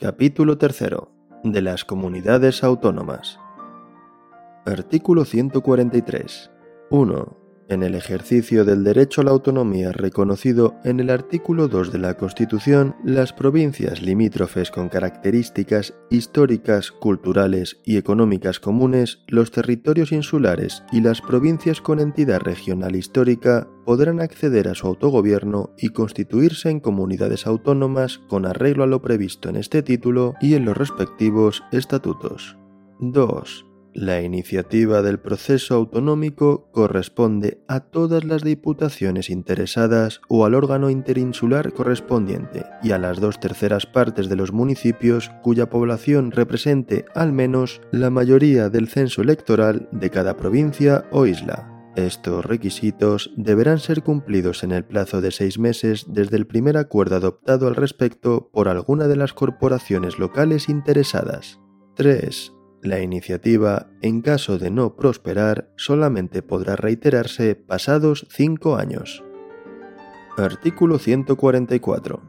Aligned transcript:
Capítulo 0.00 0.58
3. 0.58 0.84
De 1.42 1.60
las 1.60 1.84
comunidades 1.84 2.62
autónomas. 2.62 3.40
Artículo 4.64 5.24
143. 5.24 6.52
1 6.90 7.47
en 7.68 7.82
el 7.82 7.94
ejercicio 7.94 8.64
del 8.64 8.84
derecho 8.84 9.20
a 9.20 9.24
la 9.24 9.30
autonomía 9.30 9.92
reconocido 9.92 10.76
en 10.84 11.00
el 11.00 11.10
artículo 11.10 11.68
2 11.68 11.92
de 11.92 11.98
la 11.98 12.16
Constitución, 12.16 12.96
las 13.04 13.32
provincias 13.32 14.02
limítrofes 14.02 14.70
con 14.70 14.88
características 14.88 15.94
históricas, 16.10 16.90
culturales 16.90 17.80
y 17.84 17.96
económicas 17.96 18.60
comunes, 18.60 19.20
los 19.28 19.50
territorios 19.50 20.12
insulares 20.12 20.82
y 20.92 21.00
las 21.00 21.20
provincias 21.20 21.80
con 21.80 22.00
entidad 22.00 22.40
regional 22.40 22.96
histórica 22.96 23.68
podrán 23.84 24.20
acceder 24.20 24.68
a 24.68 24.74
su 24.74 24.86
autogobierno 24.86 25.74
y 25.78 25.90
constituirse 25.90 26.70
en 26.70 26.80
comunidades 26.80 27.46
autónomas 27.46 28.18
con 28.28 28.46
arreglo 28.46 28.84
a 28.84 28.86
lo 28.86 29.02
previsto 29.02 29.48
en 29.48 29.56
este 29.56 29.82
título 29.82 30.34
y 30.40 30.54
en 30.54 30.64
los 30.64 30.76
respectivos 30.76 31.62
estatutos. 31.72 32.56
2 33.00 33.67
la 33.98 34.22
iniciativa 34.22 35.02
del 35.02 35.18
proceso 35.18 35.74
autonómico 35.74 36.70
corresponde 36.70 37.64
a 37.66 37.80
todas 37.80 38.22
las 38.22 38.44
diputaciones 38.44 39.28
interesadas 39.28 40.20
o 40.28 40.44
al 40.44 40.54
órgano 40.54 40.88
interinsular 40.88 41.72
correspondiente 41.72 42.64
y 42.80 42.92
a 42.92 42.98
las 42.98 43.18
dos 43.18 43.40
terceras 43.40 43.86
partes 43.86 44.28
de 44.28 44.36
los 44.36 44.52
municipios 44.52 45.32
cuya 45.42 45.68
población 45.68 46.30
represente 46.30 47.06
al 47.16 47.32
menos 47.32 47.80
la 47.90 48.08
mayoría 48.08 48.68
del 48.70 48.86
censo 48.86 49.20
electoral 49.20 49.88
de 49.90 50.10
cada 50.10 50.36
provincia 50.36 51.04
o 51.10 51.26
isla. 51.26 51.68
Estos 51.96 52.44
requisitos 52.46 53.32
deberán 53.36 53.80
ser 53.80 54.04
cumplidos 54.04 54.62
en 54.62 54.70
el 54.70 54.84
plazo 54.84 55.20
de 55.20 55.32
seis 55.32 55.58
meses 55.58 56.06
desde 56.06 56.36
el 56.36 56.46
primer 56.46 56.76
acuerdo 56.76 57.16
adoptado 57.16 57.66
al 57.66 57.74
respecto 57.74 58.48
por 58.52 58.68
alguna 58.68 59.08
de 59.08 59.16
las 59.16 59.32
corporaciones 59.32 60.20
locales 60.20 60.68
interesadas. 60.68 61.58
3. 61.96 62.52
La 62.82 63.00
iniciativa, 63.00 63.88
en 64.02 64.20
caso 64.20 64.56
de 64.58 64.70
no 64.70 64.94
prosperar, 64.94 65.72
solamente 65.76 66.42
podrá 66.42 66.76
reiterarse 66.76 67.56
pasados 67.56 68.26
cinco 68.30 68.76
años. 68.76 69.24
Artículo 70.36 71.00
144. 71.00 72.22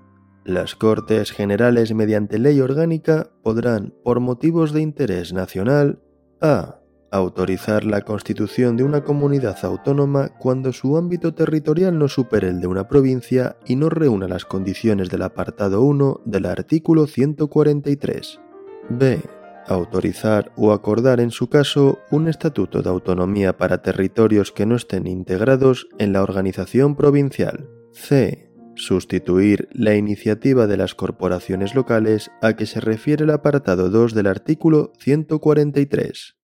Las 0.45 0.73
Cortes 0.73 1.31
Generales 1.31 1.93
mediante 1.93 2.39
ley 2.39 2.59
orgánica 2.59 3.29
podrán, 3.43 3.93
por 4.03 4.19
motivos 4.19 4.73
de 4.73 4.81
interés 4.81 5.33
nacional, 5.33 6.01
a. 6.41 6.79
autorizar 7.11 7.83
la 7.83 8.01
constitución 8.01 8.77
de 8.77 8.83
una 8.83 9.03
comunidad 9.03 9.57
autónoma 9.63 10.29
cuando 10.39 10.73
su 10.73 10.97
ámbito 10.97 11.33
territorial 11.33 11.97
no 11.97 12.07
supere 12.07 12.49
el 12.49 12.61
de 12.61 12.67
una 12.67 12.87
provincia 12.87 13.57
y 13.65 13.75
no 13.75 13.89
reúna 13.89 14.27
las 14.27 14.45
condiciones 14.45 15.09
del 15.09 15.23
apartado 15.23 15.83
1 15.83 16.21
del 16.25 16.45
artículo 16.45 17.05
143. 17.05 18.39
b 18.89 19.38
autorizar 19.67 20.51
o 20.55 20.71
acordar 20.71 21.19
en 21.19 21.31
su 21.31 21.49
caso 21.49 21.99
un 22.11 22.27
estatuto 22.27 22.81
de 22.81 22.89
autonomía 22.89 23.57
para 23.57 23.81
territorios 23.81 24.51
que 24.51 24.65
no 24.65 24.75
estén 24.75 25.07
integrados 25.07 25.87
en 25.97 26.13
la 26.13 26.23
organización 26.23 26.95
provincial. 26.95 27.69
C. 27.93 28.51
Sustituir 28.75 29.67
la 29.71 29.95
iniciativa 29.95 30.65
de 30.65 30.77
las 30.77 30.95
corporaciones 30.95 31.75
locales 31.75 32.31
a 32.41 32.53
que 32.53 32.65
se 32.65 32.79
refiere 32.79 33.25
el 33.25 33.31
apartado 33.31 33.89
2 33.89 34.13
del 34.13 34.27
artículo 34.27 34.93
143. 34.99 36.37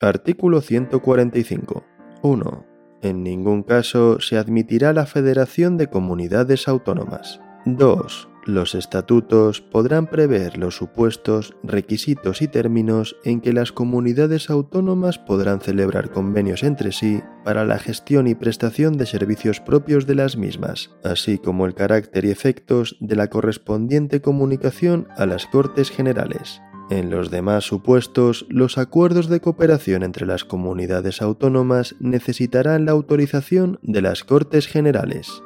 Artículo 0.00 0.60
145. 0.60 1.84
1. 2.22 2.66
En 3.02 3.22
ningún 3.22 3.62
caso 3.62 4.20
se 4.20 4.36
admitirá 4.36 4.92
la 4.92 5.06
federación 5.06 5.76
de 5.76 5.88
comunidades 5.88 6.68
autónomas. 6.68 7.40
2. 7.64 8.28
Los 8.46 8.76
estatutos 8.76 9.60
podrán 9.60 10.06
prever 10.06 10.56
los 10.56 10.76
supuestos, 10.76 11.56
requisitos 11.64 12.42
y 12.42 12.46
términos 12.46 13.16
en 13.24 13.40
que 13.40 13.52
las 13.52 13.72
comunidades 13.72 14.50
autónomas 14.50 15.18
podrán 15.18 15.60
celebrar 15.60 16.12
convenios 16.12 16.62
entre 16.62 16.92
sí 16.92 17.24
para 17.44 17.64
la 17.64 17.80
gestión 17.80 18.28
y 18.28 18.36
prestación 18.36 18.98
de 18.98 19.06
servicios 19.06 19.58
propios 19.58 20.06
de 20.06 20.14
las 20.14 20.36
mismas, 20.36 20.90
así 21.02 21.38
como 21.38 21.66
el 21.66 21.74
carácter 21.74 22.24
y 22.24 22.30
efectos 22.30 22.96
de 23.00 23.16
la 23.16 23.30
correspondiente 23.30 24.20
comunicación 24.20 25.08
a 25.16 25.26
las 25.26 25.46
Cortes 25.46 25.90
Generales. 25.90 26.62
En 26.88 27.10
los 27.10 27.32
demás 27.32 27.64
supuestos, 27.64 28.46
los 28.48 28.78
acuerdos 28.78 29.28
de 29.28 29.40
cooperación 29.40 30.04
entre 30.04 30.24
las 30.24 30.44
comunidades 30.44 31.20
autónomas 31.20 31.96
necesitarán 31.98 32.84
la 32.84 32.92
autorización 32.92 33.80
de 33.82 34.02
las 34.02 34.22
Cortes 34.22 34.68
Generales. 34.68 35.42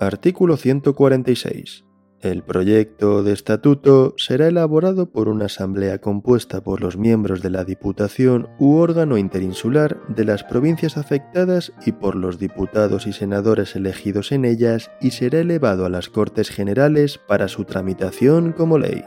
Artículo 0.00 0.56
146. 0.56 1.84
El 2.22 2.42
proyecto 2.42 3.22
de 3.22 3.34
estatuto 3.34 4.14
será 4.16 4.48
elaborado 4.48 5.10
por 5.10 5.28
una 5.28 5.44
asamblea 5.44 5.98
compuesta 5.98 6.62
por 6.62 6.80
los 6.80 6.96
miembros 6.96 7.42
de 7.42 7.50
la 7.50 7.66
Diputación 7.66 8.48
u 8.58 8.76
órgano 8.76 9.18
interinsular 9.18 10.00
de 10.08 10.24
las 10.24 10.42
provincias 10.42 10.96
afectadas 10.96 11.74
y 11.84 11.92
por 11.92 12.16
los 12.16 12.38
diputados 12.38 13.06
y 13.06 13.12
senadores 13.12 13.76
elegidos 13.76 14.32
en 14.32 14.46
ellas 14.46 14.90
y 15.02 15.10
será 15.10 15.40
elevado 15.40 15.84
a 15.84 15.90
las 15.90 16.08
Cortes 16.08 16.48
Generales 16.48 17.18
para 17.18 17.46
su 17.48 17.66
tramitación 17.66 18.52
como 18.52 18.78
ley. 18.78 19.04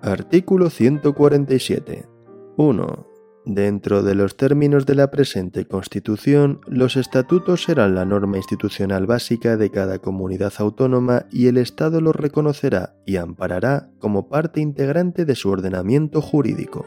Artículo 0.00 0.70
147. 0.70 2.08
1. 2.56 3.09
Dentro 3.46 4.02
de 4.02 4.14
los 4.14 4.36
términos 4.36 4.84
de 4.84 4.94
la 4.94 5.10
presente 5.10 5.64
Constitución, 5.64 6.60
los 6.66 6.96
estatutos 6.96 7.64
serán 7.64 7.94
la 7.94 8.04
norma 8.04 8.36
institucional 8.36 9.06
básica 9.06 9.56
de 9.56 9.70
cada 9.70 9.98
comunidad 9.98 10.52
autónoma 10.58 11.24
y 11.30 11.46
el 11.46 11.56
Estado 11.56 12.02
los 12.02 12.14
reconocerá 12.14 12.94
y 13.06 13.16
amparará 13.16 13.88
como 13.98 14.28
parte 14.28 14.60
integrante 14.60 15.24
de 15.24 15.34
su 15.34 15.48
ordenamiento 15.48 16.20
jurídico. 16.20 16.86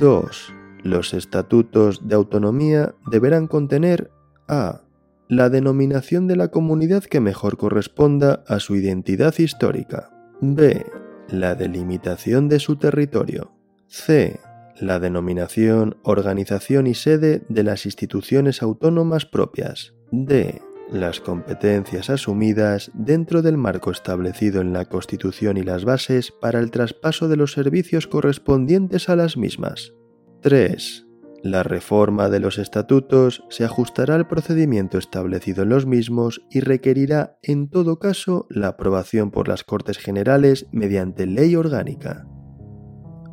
2. 0.00 0.52
Los 0.82 1.14
estatutos 1.14 2.08
de 2.08 2.16
autonomía 2.16 2.94
deberán 3.10 3.46
contener 3.46 4.10
a. 4.48 4.82
La 5.28 5.50
denominación 5.50 6.28
de 6.28 6.36
la 6.36 6.48
comunidad 6.48 7.02
que 7.02 7.20
mejor 7.20 7.56
corresponda 7.56 8.44
a 8.46 8.60
su 8.60 8.76
identidad 8.76 9.34
histórica. 9.38 10.10
b. 10.40 10.84
La 11.28 11.54
delimitación 11.56 12.48
de 12.48 12.60
su 12.60 12.76
territorio. 12.76 13.52
c 13.88 14.38
la 14.80 14.98
denominación, 14.98 15.96
organización 16.02 16.86
y 16.86 16.94
sede 16.94 17.42
de 17.48 17.62
las 17.62 17.86
instituciones 17.86 18.62
autónomas 18.62 19.26
propias. 19.26 19.94
D. 20.12 20.60
Las 20.90 21.20
competencias 21.20 22.10
asumidas 22.10 22.92
dentro 22.94 23.42
del 23.42 23.56
marco 23.56 23.90
establecido 23.90 24.60
en 24.60 24.72
la 24.72 24.84
Constitución 24.84 25.56
y 25.56 25.62
las 25.62 25.84
bases 25.84 26.30
para 26.30 26.60
el 26.60 26.70
traspaso 26.70 27.28
de 27.28 27.36
los 27.36 27.52
servicios 27.52 28.06
correspondientes 28.06 29.08
a 29.08 29.16
las 29.16 29.36
mismas. 29.36 29.94
3. 30.42 31.06
La 31.42 31.62
reforma 31.62 32.28
de 32.28 32.40
los 32.40 32.58
estatutos 32.58 33.44
se 33.50 33.64
ajustará 33.64 34.14
al 34.14 34.26
procedimiento 34.26 34.98
establecido 34.98 35.64
en 35.64 35.70
los 35.70 35.86
mismos 35.86 36.42
y 36.50 36.60
requerirá, 36.60 37.38
en 37.42 37.68
todo 37.68 37.98
caso, 37.98 38.46
la 38.48 38.68
aprobación 38.68 39.30
por 39.30 39.48
las 39.48 39.64
Cortes 39.64 39.98
Generales 39.98 40.66
mediante 40.72 41.26
ley 41.26 41.56
orgánica. 41.56 42.26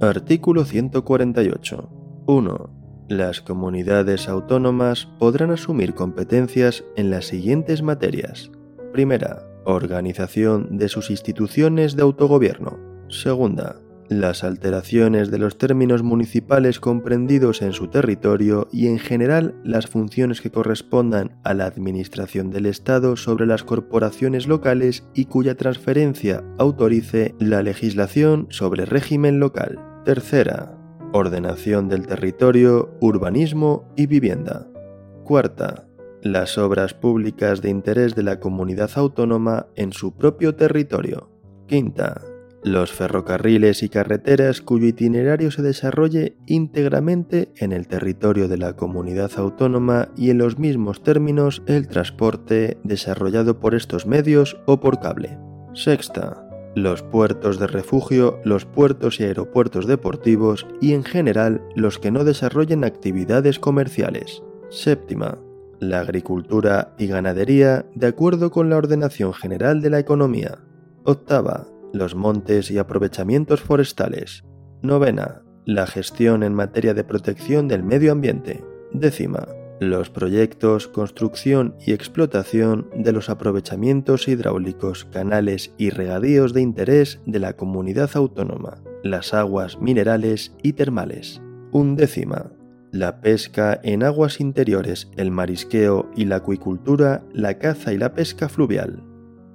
Artículo 0.10 0.66
148. 0.66 1.90
1. 2.26 2.70
Las 3.08 3.40
comunidades 3.40 4.28
autónomas 4.28 5.08
podrán 5.18 5.52
asumir 5.52 5.94
competencias 5.94 6.84
en 6.98 7.10
las 7.10 7.26
siguientes 7.26 7.82
materias. 7.84 8.52
Primera, 8.92 9.44
organización 9.64 10.78
de 10.78 10.90
sus 10.90 11.10
instituciones 11.10 11.96
de 11.96 12.02
autogobierno. 12.02 12.80
Segunda, 13.08 13.78
las 14.10 14.44
alteraciones 14.44 15.32
de 15.32 15.38
los 15.40 15.58
términos 15.58 16.04
municipales 16.04 16.82
comprendidos 16.82 17.62
en 17.62 17.72
su 17.72 17.88
territorio 17.88 18.68
y 18.74 18.88
en 18.88 19.00
general 19.00 19.56
las 19.64 19.88
funciones 19.88 20.42
que 20.42 20.52
correspondan 20.52 21.40
a 21.46 21.54
la 21.54 21.66
administración 21.66 22.52
del 22.52 22.66
Estado 22.66 23.16
sobre 23.16 23.46
las 23.46 23.64
corporaciones 23.64 24.48
locales 24.48 25.06
y 25.14 25.26
cuya 25.26 25.56
transferencia 25.56 26.44
autorice 26.58 27.36
la 27.40 27.64
legislación 27.64 28.48
sobre 28.50 28.86
régimen 28.86 29.40
local. 29.40 29.93
Tercera, 30.06 30.78
ordenación 31.14 31.88
del 31.88 32.06
territorio, 32.06 32.94
urbanismo 33.00 33.90
y 33.96 34.06
vivienda. 34.06 34.68
Cuarta, 35.24 35.88
las 36.22 36.58
obras 36.58 36.94
públicas 36.94 37.62
de 37.62 37.70
interés 37.70 38.14
de 38.14 38.24
la 38.24 38.42
comunidad 38.42 38.92
autónoma 38.96 39.68
en 39.76 39.94
su 39.94 40.14
propio 40.18 40.56
territorio. 40.56 41.30
Quinta, 41.68 42.22
los 42.66 42.92
ferrocarriles 42.92 43.82
y 43.82 43.88
carreteras 43.88 44.60
cuyo 44.60 44.88
itinerario 44.88 45.52
se 45.52 45.62
desarrolle 45.62 46.36
íntegramente 46.48 47.54
en 47.56 47.72
el 47.72 47.88
territorio 47.88 48.50
de 48.50 48.58
la 48.58 48.76
comunidad 48.76 49.32
autónoma 49.38 50.10
y 50.18 50.32
en 50.32 50.38
los 50.38 50.60
mismos 50.60 51.02
términos 51.02 51.64
el 51.66 51.88
transporte 51.88 52.78
desarrollado 52.84 53.62
por 53.62 53.74
estos 53.74 54.06
medios 54.06 54.58
o 54.66 54.82
por 54.82 55.00
cable. 55.00 55.38
Sexta, 55.74 56.43
los 56.76 57.04
puertos 57.04 57.60
de 57.60 57.68
refugio, 57.68 58.40
los 58.44 58.66
puertos 58.66 59.20
y 59.20 59.24
aeropuertos 59.24 59.88
deportivos 59.88 60.66
y 60.82 60.94
en 60.94 61.04
general 61.04 61.62
los 61.76 62.00
que 62.00 62.12
no 62.12 62.24
desarrollen 62.24 62.84
actividades 62.84 63.60
comerciales. 63.60 64.44
Séptima, 64.70 65.38
la 65.80 66.00
agricultura 66.00 66.96
y 66.98 67.08
ganadería 67.08 67.86
de 67.94 68.08
acuerdo 68.08 68.52
con 68.52 68.70
la 68.70 68.78
ordenación 68.78 69.34
general 69.34 69.82
de 69.82 69.90
la 69.90 70.00
economía. 70.00 70.60
Octava, 71.04 71.68
los 71.94 72.16
montes 72.16 72.72
y 72.72 72.78
aprovechamientos 72.78 73.62
forestales. 73.62 74.44
Novena, 74.82 75.44
la 75.66 75.86
gestión 75.86 76.44
en 76.44 76.54
materia 76.54 76.94
de 76.94 77.04
protección 77.04 77.68
del 77.68 77.84
medio 77.84 78.12
ambiente. 78.12 78.64
Décima, 78.92 79.48
los 79.90 80.10
proyectos, 80.10 80.88
construcción 80.88 81.76
y 81.86 81.94
explotación 81.94 82.90
de 82.96 83.12
los 83.12 83.30
aprovechamientos 83.30 84.28
hidráulicos, 84.28 85.06
canales 85.06 85.74
y 85.78 85.90
regadíos 85.90 86.54
de 86.54 86.62
interés 86.62 87.22
de 87.26 87.40
la 87.40 87.54
comunidad 87.54 88.12
autónoma, 88.14 88.84
las 89.04 89.34
aguas 89.34 89.80
minerales 89.80 90.56
y 90.62 90.74
termales. 90.74 91.42
Undécima. 91.72 92.52
La 92.92 93.22
pesca 93.22 93.80
en 93.84 94.04
aguas 94.04 94.40
interiores, 94.40 95.10
el 95.18 95.32
marisqueo 95.32 96.12
y 96.16 96.26
la 96.26 96.36
acuicultura, 96.38 97.24
la 97.34 97.58
caza 97.58 97.92
y 97.92 97.98
la 97.98 98.14
pesca 98.14 98.50
fluvial. 98.50 99.04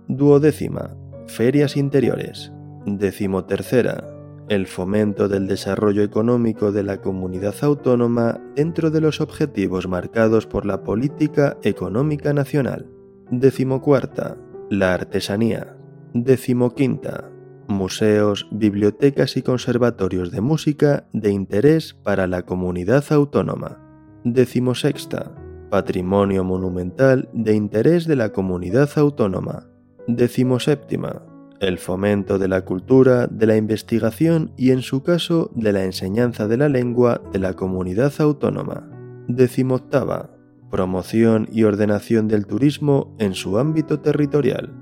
Duodécima. 0.09 0.97
Ferias 1.27 1.77
interiores. 1.77 2.51
Decimotercera 2.85 4.18
el 4.49 4.67
fomento 4.67 5.29
del 5.29 5.47
desarrollo 5.47 6.03
económico 6.03 6.73
de 6.73 6.83
la 6.83 7.01
comunidad 7.01 7.55
autónoma 7.63 8.41
dentro 8.57 8.91
de 8.91 9.01
los 9.01 9.21
objetivos 9.21 9.89
marcados 9.89 10.47
por 10.47 10.65
la 10.65 10.83
política 10.83 11.59
económica 11.63 12.33
nacional. 12.33 12.87
Decimocuarta, 13.31 14.37
la 14.71 14.95
artesanía. 14.95 15.77
Decimoquinta, 16.15 17.31
museos, 17.69 18.49
bibliotecas 18.51 19.37
y 19.37 19.43
conservatorios 19.43 20.31
de 20.31 20.41
música 20.41 21.07
de 21.13 21.31
interés 21.31 21.95
para 21.95 22.27
la 22.27 22.43
comunidad 22.43 23.05
autónoma. 23.11 23.79
Decimosexta, 24.25 25.35
patrimonio 25.71 26.45
monumental 26.45 27.29
de 27.35 27.55
interés 27.55 28.07
de 28.07 28.17
la 28.17 28.33
comunidad 28.33 28.89
autónoma. 28.97 29.69
Decimoséptima, 30.07 31.23
el 31.61 31.79
fomento 31.79 32.39
de 32.39 32.49
la 32.49 32.65
cultura, 32.65 33.27
de 33.27 33.47
la 33.47 33.57
investigación 33.57 34.53
y 34.57 34.71
en 34.71 34.83
su 34.83 35.03
caso 35.03 35.51
de 35.55 35.73
la 35.73 35.85
enseñanza 35.85 36.47
de 36.49 36.57
la 36.57 36.69
lengua 36.69 37.21
de 37.33 37.39
la 37.39 37.55
comunidad 37.55 38.13
autónoma. 38.19 38.89
Decimoctava. 39.29 40.31
Promoción 40.71 41.49
y 41.51 41.65
ordenación 41.65 42.29
del 42.29 42.47
turismo 42.47 43.17
en 43.19 43.35
su 43.35 43.59
ámbito 43.59 44.01
territorial. 44.01 44.75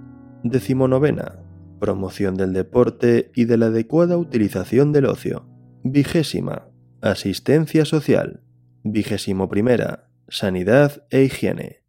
Decimonovena. 0.43 1.41
Promoción 1.79 2.35
del 2.35 2.53
deporte 2.53 3.31
y 3.35 3.45
de 3.45 3.57
la 3.57 3.67
adecuada 3.67 4.17
utilización 4.17 4.93
del 4.93 5.07
ocio. 5.07 5.47
Vigésima. 5.85 6.69
Asistencia 7.01 7.85
social. 7.85 8.43
Vigésimo 8.83 9.49
primera. 9.49 10.09
Sanidad 10.29 11.05
e 11.11 11.23
higiene. 11.23 11.83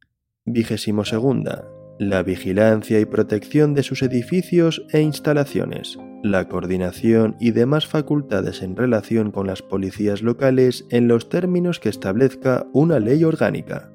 Vigésimo 0.46 1.04
segunda 1.04 1.66
la 2.00 2.22
vigilancia 2.24 3.00
y 3.00 3.06
protección 3.06 3.74
de 3.74 3.84
sus 3.84 4.02
edificios 4.04 4.86
e 4.92 5.02
instalaciones, 5.02 5.98
la 6.24 6.48
coordinación 6.48 7.36
y 7.40 7.52
demás 7.52 7.88
facultades 7.88 8.62
en 8.62 8.76
relación 8.76 9.32
con 9.32 9.48
las 9.48 9.62
policías 9.62 10.22
locales 10.22 10.86
en 10.90 11.08
los 11.08 11.30
términos 11.30 11.80
que 11.80 11.90
establezca 11.90 12.68
una 12.74 13.00
ley 13.00 13.24
orgánica. 13.24 13.92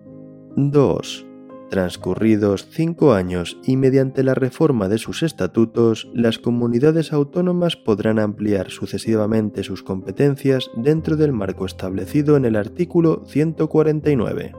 2. 0.56 1.26
Transcurridos 1.70 2.68
cinco 2.70 3.14
años 3.14 3.58
y 3.64 3.78
mediante 3.78 4.22
la 4.22 4.34
reforma 4.34 4.88
de 4.88 4.98
sus 4.98 5.22
estatutos, 5.22 6.10
las 6.12 6.38
comunidades 6.38 7.14
autónomas 7.14 7.76
podrán 7.76 8.18
ampliar 8.18 8.70
sucesivamente 8.70 9.62
sus 9.62 9.82
competencias 9.82 10.70
dentro 10.76 11.16
del 11.16 11.32
marco 11.32 11.64
establecido 11.64 12.36
en 12.36 12.44
el 12.44 12.56
artículo 12.56 13.22
149. 13.26 14.52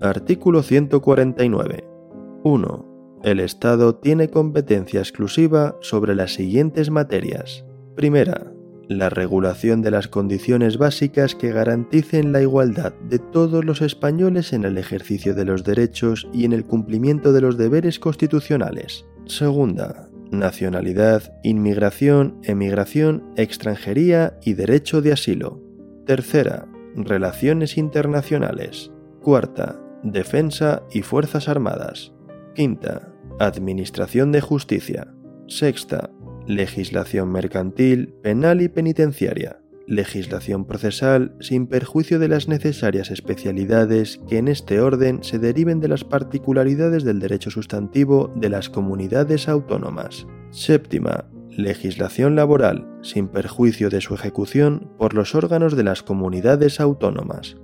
Artículo 0.00 0.62
149. 0.62 1.87
1. 2.44 3.20
El 3.24 3.40
Estado 3.40 3.96
tiene 3.96 4.28
competencia 4.28 5.00
exclusiva 5.00 5.76
sobre 5.80 6.14
las 6.14 6.34
siguientes 6.34 6.90
materias. 6.90 7.64
Primera, 7.96 8.52
la 8.88 9.10
regulación 9.10 9.82
de 9.82 9.90
las 9.90 10.08
condiciones 10.08 10.78
básicas 10.78 11.34
que 11.34 11.52
garanticen 11.52 12.32
la 12.32 12.40
igualdad 12.40 12.94
de 13.08 13.18
todos 13.18 13.64
los 13.64 13.82
españoles 13.82 14.52
en 14.52 14.64
el 14.64 14.78
ejercicio 14.78 15.34
de 15.34 15.44
los 15.44 15.64
derechos 15.64 16.28
y 16.32 16.44
en 16.44 16.52
el 16.52 16.64
cumplimiento 16.64 17.32
de 17.32 17.40
los 17.42 17.58
deberes 17.58 17.98
constitucionales. 17.98 19.04
Segunda, 19.26 20.08
nacionalidad, 20.30 21.34
inmigración, 21.42 22.38
emigración, 22.44 23.24
extranjería 23.36 24.38
y 24.42 24.54
derecho 24.54 25.02
de 25.02 25.12
asilo. 25.12 25.60
Tercera, 26.06 26.66
relaciones 26.94 27.76
internacionales. 27.76 28.90
Cuarta, 29.22 29.80
defensa 30.02 30.82
y 30.92 31.02
fuerzas 31.02 31.48
armadas. 31.48 32.12
Quinta, 32.58 33.14
Administración 33.38 34.32
de 34.32 34.40
Justicia. 34.40 35.14
Sexta, 35.46 36.10
Legislación 36.48 37.30
mercantil, 37.30 38.14
penal 38.20 38.62
y 38.62 38.68
penitenciaria. 38.68 39.60
Legislación 39.86 40.64
procesal 40.64 41.36
sin 41.38 41.68
perjuicio 41.68 42.18
de 42.18 42.26
las 42.26 42.48
necesarias 42.48 43.12
especialidades 43.12 44.20
que 44.26 44.38
en 44.38 44.48
este 44.48 44.80
orden 44.80 45.22
se 45.22 45.38
deriven 45.38 45.78
de 45.78 45.86
las 45.86 46.02
particularidades 46.02 47.04
del 47.04 47.20
derecho 47.20 47.50
sustantivo 47.50 48.32
de 48.34 48.48
las 48.48 48.68
comunidades 48.68 49.48
autónomas. 49.48 50.26
Séptima, 50.50 51.26
legislación 51.50 52.34
laboral, 52.34 52.88
sin 53.02 53.28
perjuicio 53.28 53.88
de 53.88 54.00
su 54.00 54.14
ejecución 54.14 54.90
por 54.98 55.14
los 55.14 55.36
órganos 55.36 55.76
de 55.76 55.84
las 55.84 56.02
comunidades 56.02 56.80
autónomas. 56.80 57.56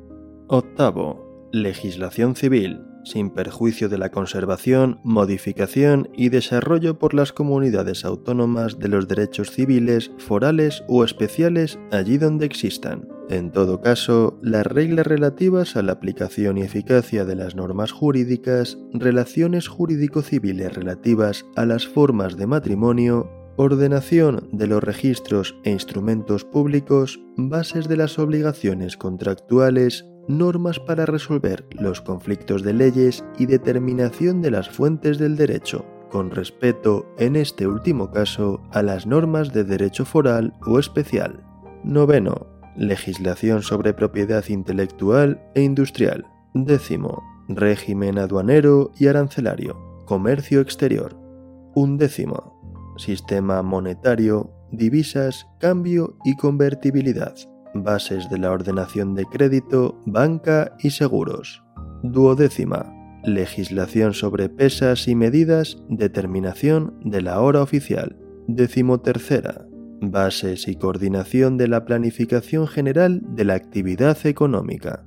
Octavo, 0.47 1.49
legislación 1.53 2.37
civil, 2.37 2.94
sin 3.05 3.31
perjuicio 3.31 3.89
de 3.89 3.99
la 3.99 4.11
conservación, 4.11 5.01
modificación 5.05 6.09
y 6.15 6.31
desarrollo 6.31 6.99
por 6.99 7.15
las 7.15 7.33
comunidades 7.33 8.05
autónomas 8.05 8.79
de 8.79 8.89
los 8.89 9.09
derechos 9.09 9.51
civiles, 9.51 10.11
forales 10.19 10.83
o 10.89 11.05
especiales 11.05 11.79
allí 11.93 12.19
donde 12.19 12.47
existan. 12.47 13.09
En 13.31 13.53
todo 13.53 13.81
caso, 13.81 14.39
las 14.43 14.67
reglas 14.67 15.07
relativas 15.07 15.77
a 15.77 15.83
la 15.83 15.93
aplicación 15.93 16.59
y 16.59 16.63
eficacia 16.63 17.25
de 17.25 17.37
las 17.37 17.55
normas 17.55 17.91
jurídicas, 17.91 18.79
relaciones 18.93 19.69
jurídico-civiles 19.69 20.75
relativas 20.75 21.47
a 21.57 21.65
las 21.65 21.87
formas 21.87 22.37
de 22.37 22.47
matrimonio, 22.47 23.31
ordenación 23.57 24.49
de 24.53 24.67
los 24.67 24.83
registros 24.83 25.57
e 25.65 25.71
instrumentos 25.71 26.45
públicos, 26.45 27.21
bases 27.37 27.89
de 27.89 27.97
las 27.97 28.19
obligaciones 28.19 28.97
contractuales, 28.97 30.05
normas 30.29 30.81
para 30.81 31.07
resolver 31.07 31.67
los 31.71 32.01
conflictos 32.01 32.63
de 32.63 32.73
leyes 32.73 33.25
y 33.39 33.47
determinación 33.47 34.43
de 34.43 34.51
las 34.51 34.69
fuentes 34.69 35.19
del 35.19 35.37
derecho, 35.37 35.85
con 36.11 36.31
respeto, 36.31 37.07
en 37.19 37.37
este 37.37 37.67
último 37.67 38.11
caso, 38.11 38.63
a 38.71 38.83
las 38.83 39.07
normas 39.07 39.53
de 39.53 39.65
derecho 39.65 40.05
foral 40.05 40.55
o 40.67 40.79
especial. 40.79 41.45
Noveno. 41.83 42.47
Legislación 42.77 43.63
sobre 43.63 43.95
propiedad 43.95 44.45
intelectual 44.49 45.41
e 45.55 45.63
industrial. 45.63 46.27
Décimo. 46.55 47.23
Régimen 47.49 48.19
aduanero 48.19 48.91
y 48.99 49.07
arancelario. 49.07 49.77
Comercio 50.07 50.61
exterior. 50.61 51.17
Undécimo. 51.75 52.95
Sistema 52.97 53.63
monetario, 53.63 54.51
divisas, 54.71 55.47
cambio 55.61 56.17
y 56.25 56.37
convertibilidad 56.37 57.35
bases 57.75 58.29
de 58.31 58.39
la 58.39 58.51
ordenación 58.51 59.15
de 59.15 59.25
crédito, 59.27 60.01
banca 60.07 60.77
y 60.79 60.91
seguros. 60.91 61.63
Duodécima. 62.03 62.93
Legislación 63.25 64.13
sobre 64.13 64.49
pesas 64.49 65.09
y 65.09 65.15
medidas, 65.15 65.83
determinación 65.89 66.99
de 67.03 67.23
la 67.23 67.41
hora 67.41 67.63
oficial. 67.63 68.19
Decimotercera. 68.47 69.67
Bases 70.01 70.69
y 70.69 70.77
coordinación 70.77 71.57
de 71.57 71.69
la 71.69 71.85
planificación 71.85 72.67
general 72.67 73.23
de 73.25 73.45
la 73.45 73.55
actividad 73.55 74.19
económica. 74.27 75.07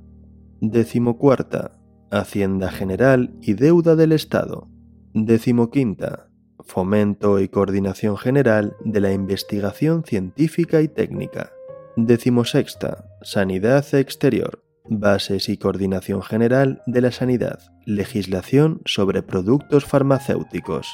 Decimocuarta. 0.60 1.78
Hacienda 2.10 2.70
General 2.70 3.34
y 3.40 3.54
deuda 3.54 3.94
del 3.94 4.12
Estado. 4.12 4.68
Decimoquinta. 5.14 6.30
Fomento 6.64 7.38
y 7.38 7.48
coordinación 7.48 8.16
general 8.16 8.76
de 8.84 9.00
la 9.00 9.12
investigación 9.12 10.04
científica 10.04 10.82
y 10.82 10.88
técnica. 10.88 11.52
Decimosexta. 12.00 13.06
Sanidad 13.22 13.92
exterior. 13.92 14.62
Bases 14.88 15.48
y 15.48 15.56
coordinación 15.56 16.22
general 16.22 16.80
de 16.86 17.00
la 17.00 17.10
sanidad. 17.10 17.58
Legislación 17.86 18.82
sobre 18.84 19.24
productos 19.24 19.84
farmacéuticos. 19.84 20.86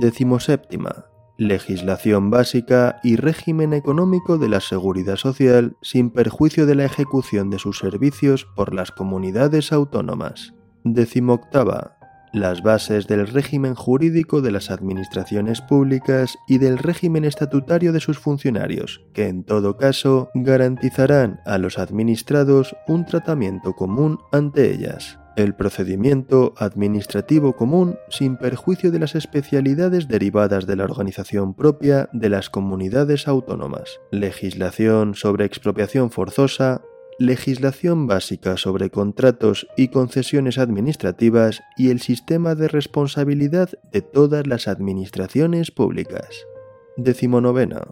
Decimoséptima. 0.00 1.06
Legislación 1.38 2.30
básica 2.30 2.98
y 3.04 3.14
régimen 3.14 3.72
económico 3.72 4.38
de 4.38 4.48
la 4.48 4.58
seguridad 4.58 5.14
social 5.14 5.76
sin 5.82 6.10
perjuicio 6.10 6.66
de 6.66 6.74
la 6.74 6.84
ejecución 6.84 7.48
de 7.50 7.60
sus 7.60 7.78
servicios 7.78 8.44
por 8.56 8.74
las 8.74 8.90
comunidades 8.90 9.70
autónomas. 9.70 10.54
Decimoctava 10.82 11.99
las 12.32 12.62
bases 12.62 13.06
del 13.06 13.26
régimen 13.26 13.74
jurídico 13.74 14.40
de 14.40 14.50
las 14.50 14.70
administraciones 14.70 15.60
públicas 15.60 16.38
y 16.46 16.58
del 16.58 16.78
régimen 16.78 17.24
estatutario 17.24 17.92
de 17.92 18.00
sus 18.00 18.18
funcionarios, 18.18 19.02
que 19.12 19.26
en 19.26 19.44
todo 19.44 19.76
caso 19.76 20.30
garantizarán 20.34 21.40
a 21.44 21.58
los 21.58 21.78
administrados 21.78 22.76
un 22.86 23.04
tratamiento 23.04 23.74
común 23.74 24.18
ante 24.32 24.72
ellas. 24.72 25.18
el 25.36 25.54
procedimiento 25.54 26.54
administrativo 26.58 27.54
común 27.54 27.96
sin 28.10 28.36
perjuicio 28.36 28.90
de 28.90 28.98
las 28.98 29.14
especialidades 29.14 30.08
derivadas 30.08 30.66
de 30.66 30.76
la 30.76 30.84
organización 30.84 31.54
propia 31.54 32.10
de 32.12 32.28
las 32.28 32.50
comunidades 32.50 33.26
autónomas, 33.26 34.00
legislación 34.10 35.14
sobre 35.14 35.44
expropiación 35.46 36.10
forzosa, 36.10 36.82
legislación 37.20 38.06
básica 38.06 38.56
sobre 38.56 38.88
contratos 38.88 39.68
y 39.76 39.88
concesiones 39.88 40.56
administrativas 40.56 41.60
y 41.76 41.90
el 41.90 42.00
sistema 42.00 42.54
de 42.54 42.66
responsabilidad 42.66 43.68
de 43.92 44.00
todas 44.00 44.46
las 44.46 44.66
administraciones 44.66 45.70
públicas. 45.70 46.46
Decimonovena 46.96 47.82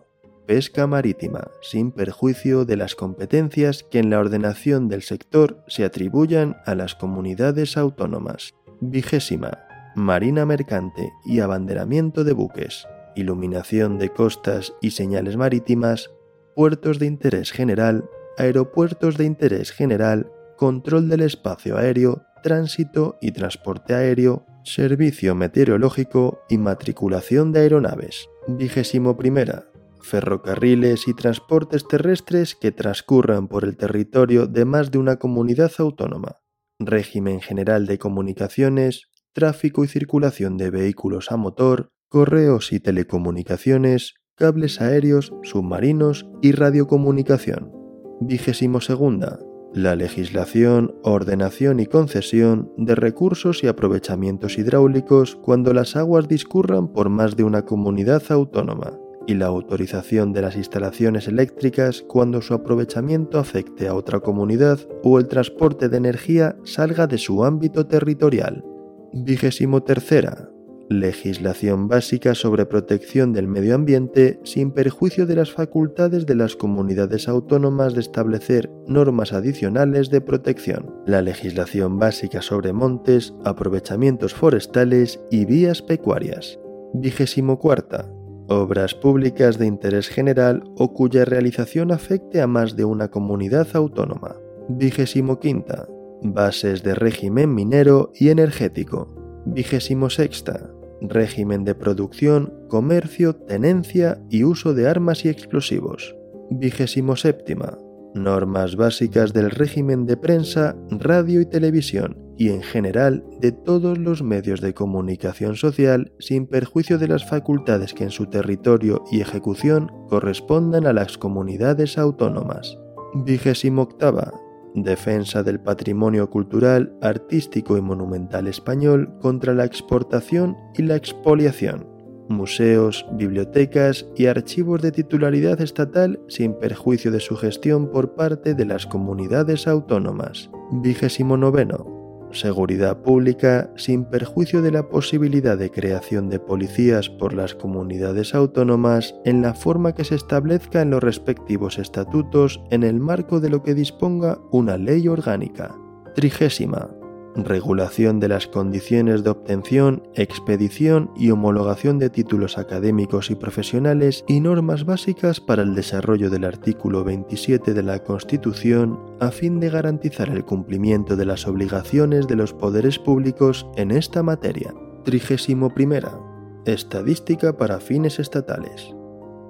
pesca 0.47 0.87
marítima, 0.87 1.51
sin 1.61 1.93
perjuicio 1.93 2.65
de 2.65 2.79
las 2.79 2.95
competencias 2.95 3.83
que 3.83 3.99
en 3.99 4.09
la 4.09 4.19
ordenación 4.19 4.89
del 4.89 5.03
sector 5.03 5.63
se 5.69 5.85
atribuyan 5.85 6.57
a 6.65 6.75
las 6.75 6.95
comunidades 6.95 7.77
autónomas. 7.77 8.55
Vigésima, 8.81 9.59
marina 9.95 10.47
mercante 10.47 11.13
y 11.27 11.41
abanderamiento 11.41 12.25
de 12.25 12.33
buques, 12.33 12.89
iluminación 13.15 13.99
de 13.99 14.09
costas 14.09 14.73
y 14.81 14.93
señales 14.93 15.37
marítimas, 15.37 16.11
puertos 16.57 16.99
de 16.99 17.05
interés 17.05 17.53
general, 17.53 18.09
aeropuertos 18.39 19.17
de 19.17 19.25
interés 19.25 19.73
general, 19.73 20.31
control 20.57 21.09
del 21.09 21.21
espacio 21.21 21.77
aéreo, 21.77 22.23
tránsito 22.43 23.19
y 23.21 23.33
transporte 23.33 23.95
aéreo, 23.95 24.47
servicio 24.65 25.35
meteorológico 25.35 26.41
y 26.49 26.59
matriculación 26.59 27.53
de 27.53 27.61
aeronaves. 27.61 28.29
Vigésimo 28.47 29.17
primera, 29.17 29.67
ferrocarriles 30.01 31.09
y 31.09 31.15
transportes 31.15 31.87
terrestres 31.87 32.55
que 32.55 32.73
transcurran 32.73 33.49
por 33.49 33.65
el 33.65 33.77
territorio 33.77 34.47
de 34.47 34.65
más 34.65 34.91
de 34.91 34.99
una 34.99 35.17
comunidad 35.17 35.73
autónoma, 35.79 36.41
régimen 36.79 37.41
general 37.41 37.87
de 37.87 37.99
comunicaciones, 37.99 39.09
tráfico 39.33 39.85
y 39.85 39.89
circulación 39.89 40.57
de 40.57 40.71
vehículos 40.71 41.31
a 41.31 41.37
motor, 41.37 41.91
correos 42.09 42.73
y 42.73 42.81
telecomunicaciones, 42.81 44.15
cables 44.35 44.81
aéreos, 44.81 45.33
submarinos 45.43 46.27
y 46.41 46.53
radiocomunicación. 46.53 47.78
Vigésimo 48.21 48.81
segunda. 48.81 49.39
La 49.73 49.95
legislación, 49.95 50.95
ordenación 51.05 51.79
y 51.79 51.87
concesión 51.87 52.73
de 52.77 52.97
recursos 52.97 53.63
y 53.63 53.69
aprovechamientos 53.69 54.59
hidráulicos 54.59 55.37
cuando 55.37 55.73
las 55.73 55.95
aguas 55.95 56.27
discurran 56.27 56.89
por 56.89 57.11
más 57.11 57.37
de 57.37 57.45
una 57.45 57.63
comunidad 57.63 58.23
autónoma 58.31 58.99
y 59.29 59.35
la 59.35 59.47
autorización 59.47 60.33
de 60.33 60.43
las 60.43 60.57
instalaciones 60.57 61.29
eléctricas 61.29 62.03
cuando 62.09 62.41
su 62.41 62.55
aprovechamiento 62.55 63.39
afecte 63.39 63.87
a 63.87 63.95
otra 63.95 64.21
comunidad 64.21 64.81
o 65.05 65.19
el 65.21 65.29
transporte 65.29 65.89
de 65.89 65.99
energía 65.99 66.57
salga 66.65 67.07
de 67.07 67.19
su 67.19 67.45
ámbito 67.45 67.87
territorial. 67.87 68.65
Vigésimo 69.13 69.83
tercera. 69.83 70.49
Legislación 70.91 71.87
básica 71.87 72.35
sobre 72.35 72.65
protección 72.65 73.35
del 73.35 73.47
medio 73.47 73.75
ambiente 73.75 74.41
sin 74.45 74.71
perjuicio 74.71 75.27
de 75.27 75.37
las 75.37 75.53
facultades 75.53 76.25
de 76.25 76.35
las 76.35 76.57
comunidades 76.57 77.29
autónomas 77.29 77.95
de 77.95 78.01
establecer 78.01 78.71
normas 78.87 79.35
adicionales 79.35 80.09
de 80.09 80.23
protección. 80.23 80.95
La 81.07 81.21
legislación 81.21 81.99
básica 81.99 82.41
sobre 82.41 82.73
montes, 82.73 83.35
aprovechamientos 83.45 84.33
forestales 84.33 85.21
y 85.31 85.45
vías 85.45 85.83
pecuarias. 85.83 86.59
Vigésimo 86.95 87.59
cuarta 87.59 88.11
obras 88.49 88.95
públicas 88.95 89.59
de 89.59 89.67
interés 89.67 90.09
general 90.09 90.65
o 90.77 90.95
cuya 90.95 91.25
realización 91.25 91.93
afecte 91.93 92.41
a 92.41 92.47
más 92.47 92.77
de 92.77 92.85
una 92.85 93.09
comunidad 93.09 93.69
autónoma. 93.75 94.37
Vigésimo 94.69 95.39
quinta. 95.39 95.87
Bases 96.23 96.83
de 96.83 96.95
régimen 96.95 97.55
minero 97.55 98.11
y 98.15 98.31
energético. 98.31 99.15
Vigésimo 99.45 100.11
sexta. 100.11 100.71
Régimen 101.01 101.65
de 101.65 101.75
producción, 101.75 102.53
comercio, 102.69 103.35
tenencia 103.35 104.21
y 104.31 104.45
uso 104.45 104.75
de 104.75 104.89
armas 104.89 105.25
y 105.25 105.29
explosivos. 105.29 106.15
Vigésimo 106.51 107.17
séptima 107.17 107.79
normas 108.15 108.77
básicas 108.77 109.33
del 109.33 109.51
régimen 109.51 110.07
de 110.07 110.17
prensa, 110.17 110.77
radio 110.91 111.41
y 111.41 111.47
televisión, 111.47 112.17
y 112.37 112.51
en 112.51 112.63
general 112.63 113.25
de 113.41 113.53
todos 113.53 113.99
los 113.99 114.23
medios 114.23 114.61
de 114.61 114.75
comunicación 114.75 115.57
social 115.57 116.13
sin 116.19 116.47
perjuicio 116.47 116.99
de 116.99 117.09
las 117.09 117.29
facultades 117.29 117.95
que 117.95 118.05
en 118.05 118.11
su 118.11 118.27
territorio 118.27 119.05
y 119.11 119.21
ejecución 119.21 119.91
correspondan 120.09 120.87
a 120.87 120.93
las 120.93 121.19
comunidades 121.19 121.99
autónomas. 121.99 122.79
Vigésimo 123.15 123.83
octava. 123.83 124.33
Defensa 124.75 125.43
del 125.43 125.61
patrimonio 125.61 126.31
cultural, 126.31 126.97
artístico 127.01 127.77
y 127.77 127.81
monumental 127.81 128.47
español 128.47 129.19
contra 129.21 129.55
la 129.55 129.65
exportación 129.65 130.57
y 130.77 130.83
la 130.83 130.97
expoliación 130.97 131.99
museos, 132.29 133.07
bibliotecas 133.13 134.07
y 134.17 134.27
archivos 134.27 134.83
de 134.83 134.93
titularidad 134.93 135.61
estatal 135.61 136.21
sin 136.29 136.55
perjuicio 136.55 137.11
de 137.11 137.21
su 137.21 137.37
gestión 137.37 137.91
por 137.91 138.15
parte 138.15 138.55
de 138.55 138.65
las 138.65 138.87
comunidades 138.87 139.67
autónomas. 139.67 140.51
Vigésimo 140.71 141.37
noveno. 141.37 141.98
Seguridad 142.33 142.99
pública 142.99 143.71
sin 143.77 144.05
perjuicio 144.05 144.61
de 144.61 144.71
la 144.71 144.89
posibilidad 144.89 145.57
de 145.57 145.71
creación 145.71 146.29
de 146.29 146.39
policías 146.39 147.09
por 147.09 147.33
las 147.33 147.55
comunidades 147.55 148.35
autónomas 148.35 149.15
en 149.25 149.41
la 149.41 149.55
forma 149.55 149.95
que 149.95 150.05
se 150.05 150.15
establezca 150.15 150.83
en 150.83 150.91
los 150.91 151.03
respectivos 151.03 151.79
estatutos 151.79 152.61
en 152.71 152.83
el 152.83 153.01
marco 153.01 153.41
de 153.41 153.51
lo 153.51 153.63
que 153.63 153.75
disponga 153.75 154.39
una 154.51 154.77
ley 154.77 155.09
orgánica. 155.09 155.75
Trigésima 156.15 156.98
regulación 157.45 158.21
de 158.21 158.29
las 158.29 158.47
condiciones 158.47 159.25
de 159.25 159.31
obtención, 159.31 160.03
expedición 160.15 161.11
y 161.17 161.31
homologación 161.31 161.99
de 161.99 162.11
títulos 162.11 162.59
académicos 162.59 163.31
y 163.31 163.35
profesionales 163.35 164.25
y 164.27 164.41
normas 164.41 164.85
básicas 164.85 165.41
para 165.41 165.63
el 165.63 165.75
desarrollo 165.75 166.31
del 166.31 166.45
artículo 166.45 167.05
27 167.05 167.75
de 167.75 167.83
la 167.83 168.03
Constitución 168.03 168.99
a 169.21 169.31
fin 169.31 169.61
de 169.61 169.71
garantizar 169.71 170.29
el 170.29 170.45
cumplimiento 170.45 171.17
de 171.17 171.27
las 171.27 171.47
obligaciones 171.47 172.27
de 172.27 172.37
los 172.37 172.53
poderes 172.53 172.99
públicos 172.99 173.67
en 173.77 173.91
esta 173.91 174.23
materia. 174.23 174.75
31. 175.05 176.63
Estadística 176.67 177.57
para 177.57 177.81
fines 177.81 178.19
estatales. 178.19 178.95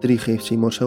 32. 0.00 0.80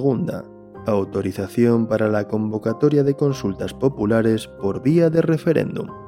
Autorización 0.87 1.87
para 1.87 2.07
la 2.07 2.27
convocatoria 2.27 3.03
de 3.03 3.13
consultas 3.13 3.73
populares 3.73 4.47
por 4.47 4.81
vía 4.81 5.09
de 5.09 5.21
referéndum. 5.21 6.00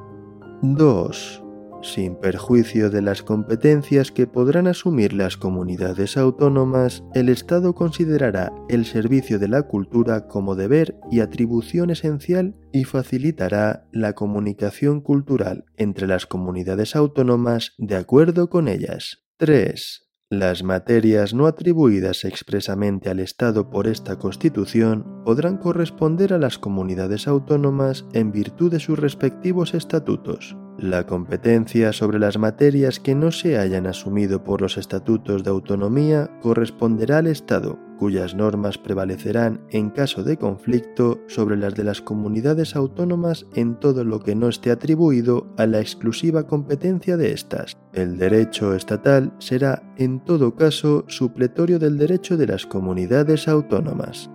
2. 0.72 1.42
Sin 1.82 2.16
perjuicio 2.16 2.88
de 2.88 3.02
las 3.02 3.22
competencias 3.22 4.10
que 4.10 4.26
podrán 4.26 4.66
asumir 4.66 5.12
las 5.12 5.36
comunidades 5.36 6.16
autónomas, 6.16 7.04
el 7.12 7.28
Estado 7.28 7.74
considerará 7.74 8.50
el 8.70 8.86
servicio 8.86 9.38
de 9.38 9.48
la 9.48 9.64
cultura 9.64 10.26
como 10.26 10.54
deber 10.54 10.96
y 11.10 11.20
atribución 11.20 11.90
esencial 11.90 12.54
y 12.72 12.84
facilitará 12.84 13.86
la 13.92 14.14
comunicación 14.14 15.02
cultural 15.02 15.66
entre 15.76 16.06
las 16.06 16.24
comunidades 16.24 16.96
autónomas 16.96 17.74
de 17.76 17.96
acuerdo 17.96 18.48
con 18.48 18.66
ellas. 18.66 19.24
3. 19.36 20.03
Las 20.38 20.64
materias 20.64 21.32
no 21.32 21.46
atribuidas 21.46 22.24
expresamente 22.24 23.08
al 23.08 23.20
Estado 23.20 23.70
por 23.70 23.86
esta 23.86 24.18
Constitución 24.18 25.22
podrán 25.24 25.58
corresponder 25.58 26.32
a 26.32 26.38
las 26.38 26.58
comunidades 26.58 27.28
autónomas 27.28 28.04
en 28.14 28.32
virtud 28.32 28.72
de 28.72 28.80
sus 28.80 28.98
respectivos 28.98 29.74
estatutos. 29.74 30.56
La 30.78 31.06
competencia 31.06 31.92
sobre 31.92 32.18
las 32.18 32.36
materias 32.36 32.98
que 32.98 33.14
no 33.14 33.30
se 33.30 33.58
hayan 33.58 33.86
asumido 33.86 34.42
por 34.42 34.60
los 34.60 34.76
estatutos 34.76 35.44
de 35.44 35.50
autonomía 35.50 36.28
corresponderá 36.42 37.18
al 37.18 37.28
Estado, 37.28 37.78
cuyas 37.96 38.34
normas 38.34 38.76
prevalecerán 38.76 39.60
en 39.70 39.90
caso 39.90 40.24
de 40.24 40.36
conflicto 40.36 41.20
sobre 41.28 41.56
las 41.56 41.76
de 41.76 41.84
las 41.84 42.02
comunidades 42.02 42.74
autónomas 42.74 43.46
en 43.54 43.78
todo 43.78 44.02
lo 44.02 44.18
que 44.18 44.34
no 44.34 44.48
esté 44.48 44.72
atribuido 44.72 45.46
a 45.56 45.66
la 45.66 45.78
exclusiva 45.78 46.48
competencia 46.48 47.16
de 47.16 47.32
éstas. 47.32 47.76
El 47.92 48.18
derecho 48.18 48.74
estatal 48.74 49.32
será 49.38 49.94
en 49.96 50.24
todo 50.24 50.56
caso 50.56 51.04
supletorio 51.06 51.78
del 51.78 51.98
derecho 51.98 52.36
de 52.36 52.48
las 52.48 52.66
comunidades 52.66 53.46
autónomas. 53.46 54.28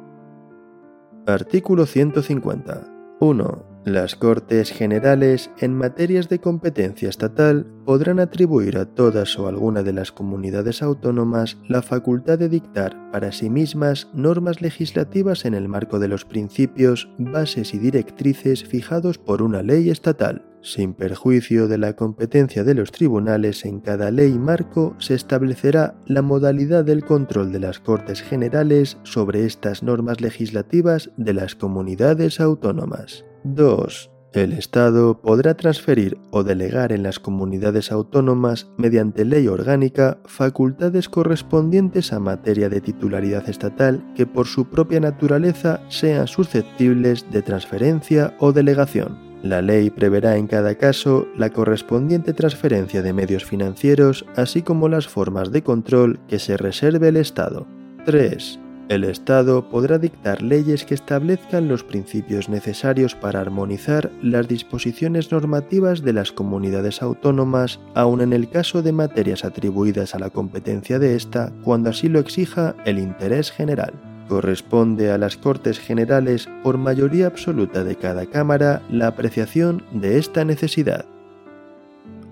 Artículo 1.28 1.86
150. 1.86 2.88
1. 3.20 3.69
Las 3.90 4.16
Cortes 4.16 4.72
Generales 4.72 5.50
en 5.58 5.74
materias 5.74 6.30
de 6.30 6.38
competencia 6.38 7.10
estatal 7.10 7.66
podrán 7.86 8.20
atribuir 8.20 8.78
a 8.78 8.86
todas 8.86 9.40
o 9.40 9.48
alguna 9.48 9.82
de 9.82 9.94
las 9.94 10.12
comunidades 10.12 10.84
autónomas 10.84 11.58
la 11.68 11.82
facultad 11.82 12.38
de 12.38 12.50
dictar 12.50 13.12
para 13.12 13.32
sí 13.32 13.50
mismas 13.50 14.08
normas 14.14 14.62
legislativas 14.62 15.44
en 15.46 15.56
el 15.56 15.68
marco 15.68 15.98
de 15.98 16.08
los 16.08 16.24
principios, 16.24 17.10
bases 17.18 17.74
y 17.74 17.80
directrices 17.80 18.64
fijados 18.64 19.18
por 19.18 19.42
una 19.42 19.64
ley 19.64 19.90
estatal. 19.90 20.46
Sin 20.62 20.94
perjuicio 20.94 21.68
de 21.68 21.80
la 21.80 21.96
competencia 21.96 22.64
de 22.64 22.76
los 22.76 22.92
tribunales 22.92 23.66
en 23.66 23.80
cada 23.80 24.12
ley 24.12 24.38
marco, 24.38 24.96
se 25.00 25.16
establecerá 25.16 25.96
la 26.06 26.22
modalidad 26.22 26.86
del 26.86 27.04
control 27.04 27.52
de 27.52 27.60
las 27.60 27.80
Cortes 27.80 28.22
Generales 28.22 29.00
sobre 29.02 29.48
estas 29.48 29.82
normas 29.82 30.22
legislativas 30.22 31.10
de 31.18 31.34
las 31.34 31.56
comunidades 31.56 32.40
autónomas. 32.40 33.26
2. 33.44 34.12
El 34.34 34.54
Estado 34.54 35.20
podrá 35.20 35.56
transferir 35.56 36.20
o 36.30 36.44
delegar 36.44 36.92
en 36.92 37.02
las 37.02 37.20
comunidades 37.20 37.92
autónomas 37.92 38.70
mediante 38.78 39.26
ley 39.26 39.48
orgánica 39.48 40.20
facultades 40.26 41.10
correspondientes 41.10 42.14
a 42.14 42.20
materia 42.20 42.70
de 42.70 42.80
titularidad 42.80 43.50
estatal 43.50 44.04
que 44.16 44.28
por 44.28 44.46
su 44.46 44.66
propia 44.66 45.00
naturaleza 45.00 45.82
sean 45.90 46.28
susceptibles 46.28 47.26
de 47.32 47.42
transferencia 47.42 48.36
o 48.40 48.52
delegación. 48.52 49.18
La 49.42 49.64
ley 49.64 49.90
preverá 49.90 50.38
en 50.38 50.46
cada 50.46 50.76
caso 50.76 51.26
la 51.36 51.50
correspondiente 51.50 52.34
transferencia 52.34 53.02
de 53.02 53.14
medios 53.14 53.46
financieros, 53.46 54.26
así 54.36 54.62
como 54.62 54.90
las 54.90 55.08
formas 55.08 55.52
de 55.52 55.64
control 55.64 56.20
que 56.28 56.38
se 56.38 56.56
reserve 56.56 57.08
el 57.08 57.18
Estado. 57.18 57.66
3. 58.06 58.60
El 58.90 59.04
Estado 59.04 59.70
podrá 59.70 60.00
dictar 60.00 60.42
leyes 60.42 60.84
que 60.84 60.96
establezcan 60.96 61.68
los 61.68 61.84
principios 61.84 62.50
necesarios 62.50 63.14
para 63.14 63.40
armonizar 63.40 64.10
las 64.24 64.48
disposiciones 64.48 65.32
normativas 65.32 66.02
de 66.02 66.12
las 66.12 66.32
comunidades 66.32 67.04
autónomas, 67.04 67.80
aun 67.94 68.22
en 68.22 68.34
el 68.34 68.50
caso 68.50 68.82
de 68.82 68.92
materias 68.92 69.46
atribuidas 69.46 70.16
a 70.16 70.20
la 70.20 70.32
competencia 70.32 70.98
de 70.98 71.16
ésta, 71.16 71.54
cuando 71.64 71.92
así 71.92 72.10
lo 72.10 72.18
exija 72.18 72.76
el 72.84 72.98
interés 72.98 73.52
general. 73.52 73.94
Corresponde 74.28 75.12
a 75.12 75.20
las 75.20 75.38
Cortes 75.38 75.80
Generales, 75.80 76.50
por 76.64 76.80
mayoría 76.80 77.28
absoluta 77.28 77.84
de 77.84 77.96
cada 77.96 78.26
Cámara, 78.26 78.82
la 78.90 79.06
apreciación 79.06 79.84
de 79.92 80.18
esta 80.18 80.46
necesidad. 80.46 81.06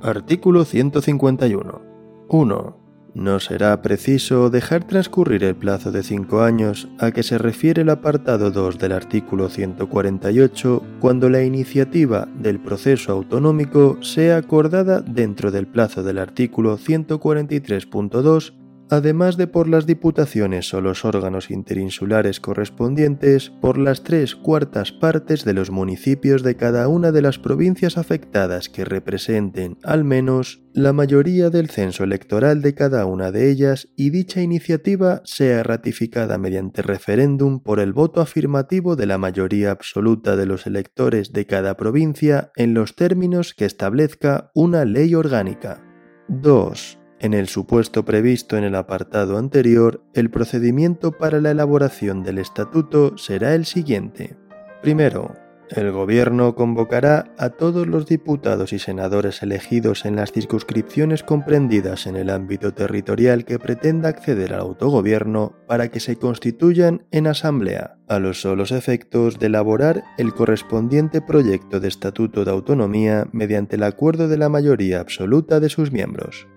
Artículo 0.01 0.65
151. 0.65 1.81
1 2.29 2.86
no 3.13 3.39
será 3.39 3.81
preciso 3.81 4.49
dejar 4.49 4.85
transcurrir 4.85 5.43
el 5.43 5.55
plazo 5.55 5.91
de 5.91 6.03
cinco 6.03 6.41
años 6.41 6.87
a 6.99 7.11
que 7.11 7.23
se 7.23 7.37
refiere 7.37 7.81
el 7.81 7.89
apartado 7.89 8.51
2 8.51 8.77
del 8.77 8.91
artículo 8.91 9.49
148 9.49 10.83
cuando 10.99 11.29
la 11.29 11.43
iniciativa 11.43 12.27
del 12.35 12.59
proceso 12.59 13.11
autonómico 13.11 13.97
sea 14.01 14.37
acordada 14.37 15.01
dentro 15.01 15.51
del 15.51 15.67
plazo 15.67 16.03
del 16.03 16.19
artículo 16.19 16.77
143.2 16.77 18.53
además 18.89 19.37
de 19.37 19.47
por 19.47 19.67
las 19.67 19.85
diputaciones 19.85 20.73
o 20.73 20.81
los 20.81 21.05
órganos 21.05 21.51
interinsulares 21.51 22.39
correspondientes 22.39 23.49
por 23.49 23.77
las 23.77 24.03
tres 24.03 24.35
cuartas 24.35 24.91
partes 24.91 25.43
de 25.45 25.53
los 25.53 25.71
municipios 25.71 26.43
de 26.43 26.55
cada 26.55 26.87
una 26.87 27.11
de 27.11 27.21
las 27.21 27.39
provincias 27.39 27.97
afectadas 27.97 28.69
que 28.69 28.85
representen 28.85 29.77
al 29.83 30.03
menos 30.03 30.61
la 30.73 30.93
mayoría 30.93 31.49
del 31.49 31.69
censo 31.69 32.03
electoral 32.03 32.61
de 32.61 32.75
cada 32.75 33.05
una 33.05 33.31
de 33.31 33.49
ellas 33.49 33.89
y 33.95 34.11
dicha 34.11 34.41
iniciativa 34.41 35.21
sea 35.25 35.63
ratificada 35.63 36.37
mediante 36.37 36.81
referéndum 36.81 37.59
por 37.59 37.79
el 37.79 37.93
voto 37.93 38.21
afirmativo 38.21 38.95
de 38.95 39.07
la 39.07 39.17
mayoría 39.17 39.71
absoluta 39.71 40.35
de 40.35 40.45
los 40.45 40.67
electores 40.67 41.33
de 41.33 41.45
cada 41.45 41.75
provincia 41.77 42.51
en 42.55 42.73
los 42.73 42.95
términos 42.95 43.53
que 43.55 43.65
establezca 43.65 44.51
una 44.53 44.85
ley 44.85 45.15
orgánica. 45.15 45.83
2 46.29 46.99
en 47.19 47.33
el 47.33 47.47
supuesto 47.47 48.05
previsto 48.05 48.57
en 48.57 48.63
el 48.63 48.75
apartado 48.75 49.37
anterior, 49.37 50.03
el 50.13 50.29
procedimiento 50.29 51.11
para 51.11 51.41
la 51.41 51.51
elaboración 51.51 52.23
del 52.23 52.37
estatuto 52.37 53.17
será 53.17 53.55
el 53.55 53.65
siguiente. 53.65 54.37
Primero, 54.81 55.33
el 55.69 55.91
Gobierno 55.91 56.55
convocará 56.55 57.33
a 57.37 57.49
todos 57.49 57.87
los 57.87 58.05
diputados 58.05 58.71
y 58.71 58.79
senadores 58.79 59.43
elegidos 59.43 60.05
en 60.05 60.15
las 60.15 60.31
circunscripciones 60.31 61.23
comprendidas 61.23 62.07
en 62.07 62.15
el 62.15 62.29
ámbito 62.29 62.73
territorial 62.73 63.43
que 63.43 63.59
pretenda 63.59 64.07
acceder 64.07 64.53
al 64.53 64.61
autogobierno 64.61 65.57
para 65.67 65.89
que 65.89 65.99
se 65.99 66.15
constituyan 66.15 67.05
en 67.11 67.27
asamblea, 67.27 67.97
a 68.07 68.19
los 68.19 68.41
solos 68.41 68.71
efectos 68.71 69.39
de 69.39 69.47
elaborar 69.47 70.03
el 70.17 70.33
correspondiente 70.33 71.21
proyecto 71.21 71.81
de 71.81 71.89
estatuto 71.89 72.45
de 72.45 72.51
autonomía 72.51 73.27
mediante 73.33 73.75
el 73.75 73.83
acuerdo 73.83 74.29
de 74.29 74.37
la 74.37 74.47
mayoría 74.47 75.01
absoluta 75.01 75.59
de 75.59 75.67
sus 75.67 75.91
miembros. 75.91 76.47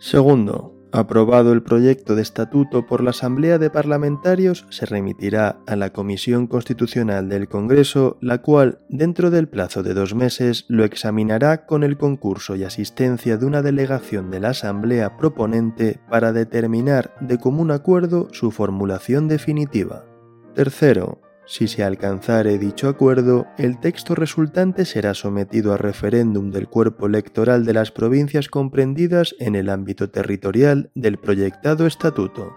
Segundo, 0.00 0.74
aprobado 0.92 1.52
el 1.52 1.62
proyecto 1.62 2.16
de 2.16 2.22
estatuto 2.22 2.86
por 2.86 3.02
la 3.02 3.10
Asamblea 3.10 3.58
de 3.58 3.68
Parlamentarios, 3.68 4.66
se 4.70 4.86
remitirá 4.86 5.60
a 5.66 5.76
la 5.76 5.90
Comisión 5.90 6.46
Constitucional 6.46 7.28
del 7.28 7.48
Congreso, 7.48 8.16
la 8.22 8.38
cual, 8.38 8.78
dentro 8.88 9.30
del 9.30 9.46
plazo 9.46 9.82
de 9.82 9.92
dos 9.92 10.14
meses, 10.14 10.64
lo 10.68 10.84
examinará 10.84 11.66
con 11.66 11.82
el 11.82 11.98
concurso 11.98 12.56
y 12.56 12.64
asistencia 12.64 13.36
de 13.36 13.44
una 13.44 13.60
delegación 13.60 14.30
de 14.30 14.40
la 14.40 14.48
Asamblea 14.48 15.18
proponente 15.18 16.00
para 16.08 16.32
determinar 16.32 17.14
de 17.20 17.36
común 17.36 17.70
acuerdo 17.70 18.28
su 18.32 18.50
formulación 18.50 19.28
definitiva. 19.28 20.06
Tercero, 20.54 21.20
si 21.50 21.66
se 21.66 21.82
alcanzare 21.82 22.58
dicho 22.58 22.88
acuerdo, 22.88 23.48
el 23.58 23.80
texto 23.80 24.14
resultante 24.14 24.84
será 24.84 25.14
sometido 25.14 25.72
a 25.72 25.76
referéndum 25.76 26.52
del 26.52 26.68
cuerpo 26.68 27.08
electoral 27.08 27.64
de 27.64 27.74
las 27.74 27.90
provincias 27.90 28.48
comprendidas 28.48 29.34
en 29.40 29.56
el 29.56 29.68
ámbito 29.68 30.10
territorial 30.10 30.92
del 30.94 31.18
proyectado 31.18 31.88
estatuto. 31.88 32.54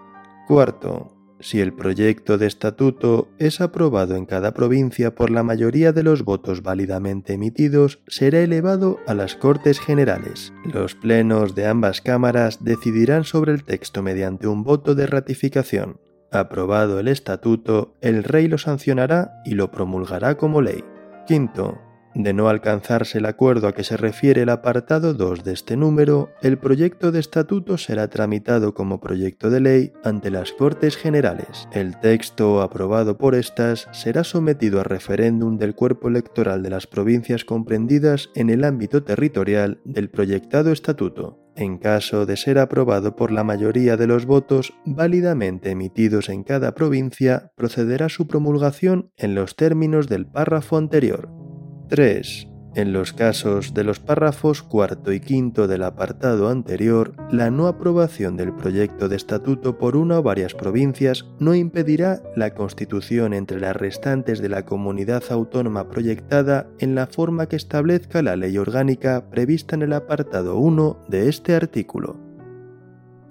Cuarto, 0.48 1.18
si 1.40 1.60
el 1.60 1.74
proyecto 1.74 2.38
de 2.38 2.46
estatuto 2.46 3.30
es 3.40 3.62
aprobado 3.62 4.16
en 4.16 4.28
cada 4.28 4.54
provincia 4.54 5.16
por 5.16 5.32
la 5.32 5.42
mayoría 5.42 5.92
de 5.92 6.04
los 6.04 6.24
votos 6.24 6.62
válidamente 6.62 7.34
emitidos, 7.34 8.00
será 8.06 8.42
elevado 8.42 9.00
a 9.08 9.16
las 9.16 9.34
Cortes 9.34 9.80
Generales. 9.80 10.54
Los 10.72 10.94
plenos 10.94 11.56
de 11.56 11.66
ambas 11.66 12.00
cámaras 12.00 12.64
decidirán 12.64 13.24
sobre 13.24 13.54
el 13.54 13.64
texto 13.64 14.04
mediante 14.04 14.46
un 14.46 14.64
voto 14.64 14.94
de 14.94 15.08
ratificación. 15.08 16.03
Aprobado 16.34 17.00
el 17.00 17.08
estatuto, 17.08 17.96
el 18.02 18.24
rey 18.24 18.48
lo 18.48 18.58
sancionará 18.58 19.41
y 19.46 19.54
lo 19.54 19.69
promulgará 19.69 20.36
como 20.36 20.63
ley. 20.63 20.84
Quinto, 21.28 21.80
de 22.15 22.34
no 22.34 22.50
alcanzarse 22.50 23.19
el 23.19 23.26
acuerdo 23.28 23.67
a 23.67 23.74
que 23.74 23.84
se 23.84 23.98
refiere 23.98 24.41
el 24.41 24.50
apartado 24.50 25.13
2 25.13 25.43
de 25.43 25.54
este 25.54 25.78
número, 25.78 26.32
el 26.41 26.58
proyecto 26.58 27.12
de 27.12 27.19
estatuto 27.19 27.78
será 27.78 28.08
tramitado 28.08 28.74
como 28.74 29.00
proyecto 29.00 29.52
de 29.52 29.60
ley 29.60 29.93
ante 30.04 30.32
las 30.32 30.52
Cortes 30.54 30.98
Generales. 30.98 31.67
El 31.72 32.00
texto 32.00 32.62
aprobado 32.62 33.17
por 33.17 33.36
estas 33.36 33.88
será 33.91 34.24
sometido 34.24 34.80
a 34.80 34.84
referéndum 34.84 35.58
del 35.58 35.76
cuerpo 35.76 36.08
electoral 36.08 36.63
de 36.63 36.72
las 36.72 36.88
provincias 36.88 37.46
comprendidas 37.46 38.32
en 38.34 38.50
el 38.50 38.63
ámbito 38.63 39.04
territorial 39.04 39.82
del 39.86 40.10
proyectado 40.10 40.72
estatuto. 40.72 41.43
En 41.56 41.78
caso 41.78 42.26
de 42.26 42.36
ser 42.36 42.58
aprobado 42.58 43.16
por 43.16 43.32
la 43.32 43.44
mayoría 43.44 43.96
de 43.96 44.08
los 44.08 44.26
votos 44.26 44.74
válidamente 44.86 45.70
emitidos 45.70 46.30
en 46.30 46.44
cada 46.44 46.74
provincia, 46.74 47.52
procederá 47.56 48.10
su 48.10 48.28
promulgación 48.28 49.12
en 49.18 49.36
los 49.36 49.56
términos 49.56 50.08
del 50.08 50.26
párrafo 50.26 50.78
anterior. 50.78 51.30
3. 51.89 52.53
En 52.76 52.92
los 52.92 53.14
casos 53.14 53.76
de 53.76 53.84
los 53.84 54.00
párrafos 54.00 54.64
cuarto 54.64 55.14
y 55.14 55.20
quinto 55.20 55.68
del 55.68 55.84
apartado 55.84 56.50
anterior, 56.50 57.14
la 57.32 57.52
no 57.52 57.68
aprobación 57.68 58.36
del 58.36 58.52
proyecto 58.52 59.10
de 59.10 59.16
estatuto 59.16 59.78
por 59.78 59.96
una 59.96 60.18
o 60.18 60.24
varias 60.24 60.56
provincias 60.56 61.26
no 61.38 61.54
impedirá 61.54 62.24
la 62.36 62.56
constitución 62.56 63.36
entre 63.36 63.60
las 63.60 63.76
restantes 63.76 64.42
de 64.42 64.50
la 64.50 64.66
comunidad 64.66 65.24
autónoma 65.30 65.88
proyectada 65.88 66.68
en 66.80 66.96
la 66.96 67.06
forma 67.06 67.46
que 67.48 67.58
establezca 67.58 68.24
la 68.24 68.36
ley 68.36 68.58
orgánica 68.58 69.30
prevista 69.30 69.76
en 69.76 69.84
el 69.84 69.94
apartado 69.94 70.58
1 70.58 70.98
de 71.10 71.30
este 71.30 71.54
artículo. 71.54 72.18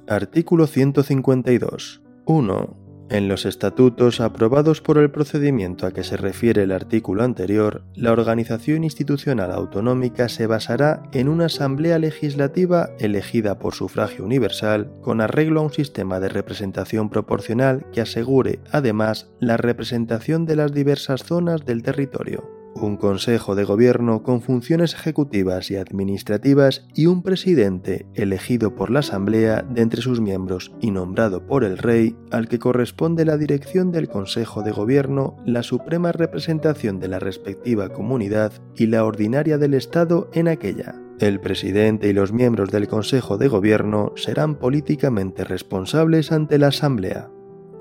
Artículo 0.06 0.68
152. 0.68 2.00
1. 2.26 2.81
En 3.12 3.28
los 3.28 3.44
estatutos 3.44 4.22
aprobados 4.22 4.80
por 4.80 4.96
el 4.96 5.10
procedimiento 5.10 5.86
a 5.86 5.92
que 5.92 6.02
se 6.02 6.16
refiere 6.16 6.62
el 6.62 6.72
artículo 6.72 7.24
anterior, 7.24 7.82
la 7.94 8.10
organización 8.10 8.84
institucional 8.84 9.52
autonómica 9.52 10.30
se 10.30 10.46
basará 10.46 11.02
en 11.12 11.28
una 11.28 11.44
asamblea 11.44 11.98
legislativa 11.98 12.88
elegida 12.98 13.58
por 13.58 13.74
sufragio 13.74 14.24
universal 14.24 14.90
con 15.02 15.20
arreglo 15.20 15.60
a 15.60 15.64
un 15.64 15.74
sistema 15.74 16.20
de 16.20 16.30
representación 16.30 17.10
proporcional 17.10 17.84
que 17.92 18.00
asegure, 18.00 18.60
además, 18.70 19.30
la 19.40 19.58
representación 19.58 20.46
de 20.46 20.56
las 20.56 20.72
diversas 20.72 21.22
zonas 21.22 21.66
del 21.66 21.82
territorio 21.82 22.51
un 22.74 22.96
Consejo 22.96 23.54
de 23.54 23.64
Gobierno 23.64 24.22
con 24.22 24.40
funciones 24.40 24.94
ejecutivas 24.94 25.70
y 25.70 25.76
administrativas 25.76 26.86
y 26.94 27.06
un 27.06 27.22
presidente 27.22 28.06
elegido 28.14 28.74
por 28.74 28.90
la 28.90 29.00
Asamblea 29.00 29.62
de 29.62 29.82
entre 29.82 30.02
sus 30.02 30.20
miembros 30.20 30.72
y 30.80 30.90
nombrado 30.90 31.46
por 31.46 31.64
el 31.64 31.78
Rey, 31.78 32.16
al 32.30 32.48
que 32.48 32.58
corresponde 32.58 33.24
la 33.24 33.36
dirección 33.36 33.92
del 33.92 34.08
Consejo 34.08 34.62
de 34.62 34.72
Gobierno, 34.72 35.36
la 35.44 35.62
suprema 35.62 36.12
representación 36.12 37.00
de 37.00 37.08
la 37.08 37.18
respectiva 37.18 37.90
comunidad 37.90 38.52
y 38.76 38.86
la 38.86 39.04
ordinaria 39.04 39.58
del 39.58 39.74
Estado 39.74 40.30
en 40.32 40.48
aquella. 40.48 40.94
El 41.18 41.40
presidente 41.40 42.08
y 42.08 42.12
los 42.12 42.32
miembros 42.32 42.70
del 42.70 42.88
Consejo 42.88 43.38
de 43.38 43.48
Gobierno 43.48 44.12
serán 44.16 44.56
políticamente 44.56 45.44
responsables 45.44 46.32
ante 46.32 46.58
la 46.58 46.68
Asamblea. 46.68 47.30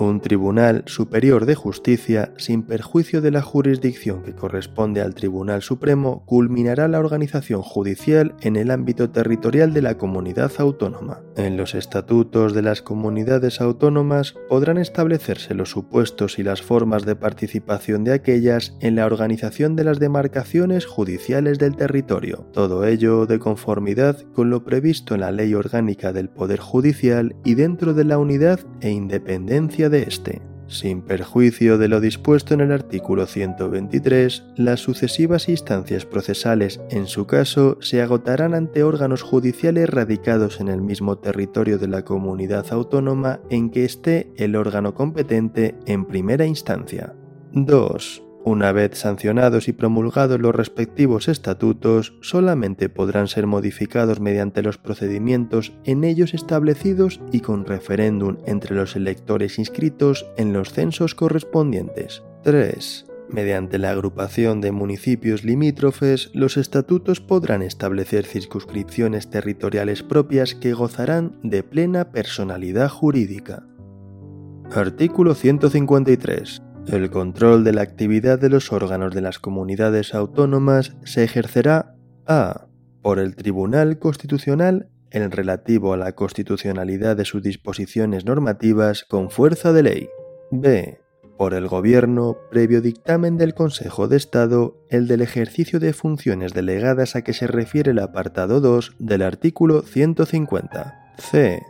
Un 0.06 0.22
tribunal 0.22 0.84
superior 0.88 1.46
de 1.46 1.56
justicia, 1.56 2.34
sin 2.38 2.64
perjuicio 2.64 3.22
de 3.22 3.32
la 3.32 3.42
jurisdicción 3.42 4.24
que 4.24 4.34
corresponde 4.34 5.02
al 5.02 5.14
Tribunal 5.14 5.62
Supremo, 5.62 6.24
culminará 6.26 6.88
la 6.88 7.00
organización 7.00 7.62
judicial 7.62 8.36
en 8.42 8.56
el 8.56 8.72
ámbito 8.72 9.10
territorial 9.10 9.74
de 9.74 9.82
la 9.82 9.98
comunidad 9.98 10.52
autónoma. 10.58 11.22
En 11.36 11.58
los 11.58 11.76
estatutos 11.76 12.54
de 12.54 12.62
las 12.62 12.82
comunidades 12.82 13.62
autónomas 13.62 14.36
podrán 14.50 14.78
establecerse 14.78 15.54
los 15.54 15.70
supuestos 15.70 16.40
y 16.40 16.44
las 16.44 16.62
formas 16.62 17.06
de 17.06 17.16
participación 17.16 18.04
de 18.04 18.14
aquellas 18.14 18.76
en 18.80 18.96
la 18.96 19.06
organización 19.06 19.76
de 19.76 19.84
las 19.84 20.00
demarcaciones 20.00 20.86
judiciales 20.86 21.60
del 21.60 21.76
territorio, 21.76 22.48
todo 22.54 22.86
ello 22.86 23.26
de 23.26 23.40
conformidad 23.40 24.18
con 24.34 24.50
lo 24.50 24.64
previsto 24.64 25.16
en 25.16 25.22
la 25.22 25.32
Ley 25.32 25.54
Orgánica 25.54 26.12
del 26.12 26.30
Poder 26.30 26.60
Judicial 26.60 27.36
y 27.44 27.56
dentro 27.56 27.94
de 27.94 28.06
la 28.06 28.18
unidad 28.18 28.60
e 28.82 28.90
independencia 28.90 29.91
de 29.92 30.04
éste. 30.04 30.42
Sin 30.72 31.02
perjuicio 31.02 31.78
de 31.78 31.90
lo 31.90 32.00
dispuesto 32.00 32.54
en 32.54 32.62
el 32.62 32.72
artículo 32.72 33.26
123, 33.26 34.46
las 34.56 34.80
sucesivas 34.80 35.50
instancias 35.50 36.06
procesales 36.06 36.80
en 36.90 37.08
su 37.08 37.28
caso 37.28 37.78
se 37.82 38.02
agotarán 38.02 38.54
ante 38.54 38.82
órganos 38.82 39.22
judiciales 39.22 39.90
radicados 39.90 40.62
en 40.62 40.70
el 40.70 40.82
mismo 40.82 41.18
territorio 41.18 41.78
de 41.78 41.90
la 41.90 42.06
comunidad 42.06 42.66
autónoma 42.72 43.42
en 43.50 43.70
que 43.70 43.84
esté 43.84 44.32
el 44.38 44.56
órgano 44.56 44.94
competente 44.94 45.76
en 45.86 46.06
primera 46.06 46.46
instancia. 46.46 47.14
2. 47.52 48.31
Una 48.44 48.72
vez 48.72 48.98
sancionados 48.98 49.68
y 49.68 49.74
promulgados 49.74 50.40
los 50.40 50.56
respectivos 50.56 51.28
estatutos, 51.28 52.18
solamente 52.22 52.90
podrán 52.90 53.28
ser 53.28 53.46
modificados 53.46 54.20
mediante 54.20 54.64
los 54.64 54.80
procedimientos 54.80 55.74
en 55.84 56.04
ellos 56.04 56.34
establecidos 56.34 57.22
y 57.32 57.42
con 57.42 57.66
referéndum 57.66 58.38
entre 58.48 58.76
los 58.76 58.96
electores 58.96 59.60
inscritos 59.60 60.26
en 60.38 60.54
los 60.54 60.74
censos 60.74 61.14
correspondientes. 61.14 62.24
3. 62.44 63.06
Mediante 63.30 63.78
la 63.78 63.92
agrupación 63.92 64.60
de 64.60 64.72
municipios 64.72 65.44
limítrofes, 65.44 66.32
los 66.34 66.58
estatutos 66.58 67.22
podrán 67.22 67.62
establecer 67.62 68.26
circunscripciones 68.26 69.30
territoriales 69.30 70.02
propias 70.02 70.56
que 70.56 70.74
gozarán 70.74 71.38
de 71.44 71.62
plena 71.62 72.12
personalidad 72.12 72.90
jurídica. 72.90 73.68
Artículo 74.74 75.36
153. 75.36 76.71
El 76.88 77.10
control 77.10 77.64
de 77.64 77.74
la 77.74 77.82
actividad 77.84 78.40
de 78.40 78.50
los 78.50 78.72
órganos 78.74 79.14
de 79.14 79.22
las 79.22 79.40
comunidades 79.40 80.14
autónomas 80.14 80.96
se 81.04 81.24
ejercerá 81.24 81.96
a. 82.26 82.68
por 83.02 83.20
el 83.20 83.36
Tribunal 83.36 83.98
Constitucional 84.00 84.90
en 85.12 85.32
relativo 85.32 85.94
a 85.94 85.98
la 85.98 86.14
constitucionalidad 86.14 87.16
de 87.16 87.26
sus 87.26 87.44
disposiciones 87.44 88.26
normativas 88.26 89.04
con 89.04 89.30
fuerza 89.30 89.74
de 89.74 89.84
ley. 89.84 90.10
b. 90.52 91.00
por 91.38 91.54
el 91.54 91.68
Gobierno, 91.68 92.38
previo 92.50 92.82
dictamen 92.82 93.38
del 93.38 93.54
Consejo 93.54 94.08
de 94.08 94.18
Estado, 94.18 94.78
el 94.90 95.08
del 95.08 95.22
ejercicio 95.22 95.80
de 95.80 95.94
funciones 95.94 96.54
delegadas 96.54 97.16
a 97.16 97.24
que 97.24 97.34
se 97.34 97.48
refiere 97.48 97.92
el 97.92 98.00
apartado 98.00 98.60
2 98.60 98.96
del 99.00 99.22
artículo 99.22 99.82
150. 99.82 101.14
c 101.18 101.62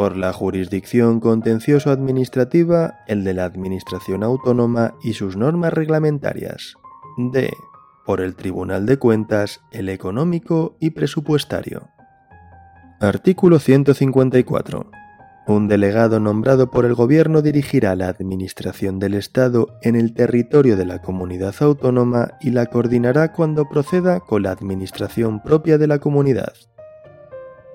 por 0.00 0.16
la 0.16 0.32
jurisdicción 0.32 1.20
contencioso-administrativa, 1.20 3.00
el 3.06 3.22
de 3.22 3.34
la 3.34 3.44
Administración 3.44 4.22
Autónoma 4.22 4.94
y 5.02 5.12
sus 5.12 5.36
normas 5.36 5.74
reglamentarias. 5.74 6.72
D. 7.18 7.50
Por 8.06 8.22
el 8.22 8.34
Tribunal 8.34 8.86
de 8.86 8.96
Cuentas, 8.96 9.60
el 9.72 9.90
económico 9.90 10.74
y 10.80 10.92
presupuestario. 10.92 11.90
Artículo 12.98 13.58
154. 13.58 14.90
Un 15.46 15.68
delegado 15.68 16.18
nombrado 16.18 16.70
por 16.70 16.86
el 16.86 16.94
Gobierno 16.94 17.42
dirigirá 17.42 17.94
la 17.94 18.08
administración 18.08 19.00
del 19.00 19.12
Estado 19.12 19.66
en 19.82 19.96
el 19.96 20.14
territorio 20.14 20.78
de 20.78 20.86
la 20.86 21.02
comunidad 21.02 21.54
autónoma 21.60 22.38
y 22.40 22.52
la 22.52 22.64
coordinará 22.64 23.32
cuando 23.32 23.68
proceda 23.68 24.20
con 24.20 24.44
la 24.44 24.52
administración 24.52 25.42
propia 25.42 25.76
de 25.76 25.88
la 25.88 25.98
comunidad. 25.98 26.54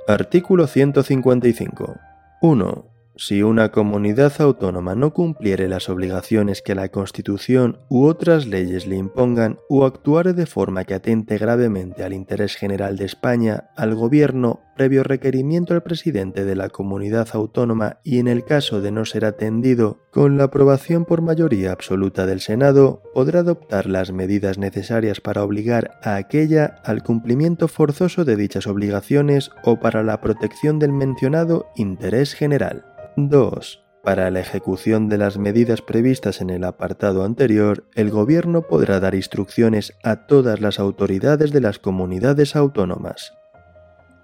Artículo 0.08 0.66
155. 0.66 2.05
1. 2.46 2.95
Si 3.17 3.41
una 3.43 3.71
comunidad 3.71 4.34
autónoma 4.41 4.93
no 4.93 5.13
cumpliere 5.13 5.69
las 5.69 5.88
obligaciones 5.88 6.62
que 6.62 6.75
la 6.75 6.89
Constitución 6.89 7.80
u 7.88 8.08
otras 8.08 8.45
leyes 8.45 8.88
le 8.88 8.97
impongan 8.97 9.58
o 9.69 9.86
actuare 9.86 10.34
de 10.34 10.45
forma 10.45 10.84
que 10.84 10.95
atente 10.95 11.38
gravemente 11.38 12.04
al 12.04 12.12
interés 12.12 12.58
general 12.58 12.97
de 12.97 13.06
España, 13.06 13.69
al 13.78 13.95
Gobierno, 13.95 14.60
previo 14.75 15.04
requerimiento 15.04 15.73
al 15.73 15.82
presidente 15.82 16.43
de 16.43 16.58
la 16.58 16.67
comunidad 16.67 17.30
autónoma 17.32 17.99
y 18.04 18.19
en 18.19 18.28
el 18.28 18.43
caso 18.43 18.82
de 18.82 18.91
no 18.91 19.06
ser 19.06 19.23
atendido, 19.23 20.01
con 20.12 20.38
la 20.38 20.45
aprobación 20.45 21.06
por 21.06 21.21
mayoría 21.21 21.71
absoluta 21.71 22.25
del 22.25 22.41
Senado, 22.41 23.01
podrá 23.13 23.39
adoptar 23.39 23.88
las 23.88 24.12
medidas 24.12 24.58
necesarias 24.58 25.21
para 25.21 25.41
obligar 25.41 25.97
a 26.04 26.17
aquella 26.17 26.82
al 26.84 27.01
cumplimiento 27.01 27.69
forzoso 27.69 28.25
de 28.25 28.36
dichas 28.36 28.67
obligaciones 28.67 29.51
o 29.63 29.80
para 29.80 30.04
la 30.04 30.19
protección 30.19 30.80
del 30.80 30.91
mencionado 30.91 31.67
interés 31.78 32.34
general. 32.34 32.95
2. 33.17 33.82
Para 34.04 34.30
la 34.30 34.41
ejecución 34.41 35.08
de 35.10 35.17
las 35.17 35.38
medidas 35.38 35.82
previstas 35.82 36.41
en 36.41 36.49
el 36.49 36.63
apartado 36.63 37.23
anterior, 37.23 37.86
el 37.95 38.12
Gobierno 38.12 38.63
podrá 38.63 38.99
dar 38.99 39.15
instrucciones 39.15 39.93
a 40.04 40.28
todas 40.28 40.60
las 40.60 40.80
autoridades 40.80 41.51
de 41.51 41.62
las 41.62 41.80
comunidades 41.80 42.56
autónomas. 42.56 43.34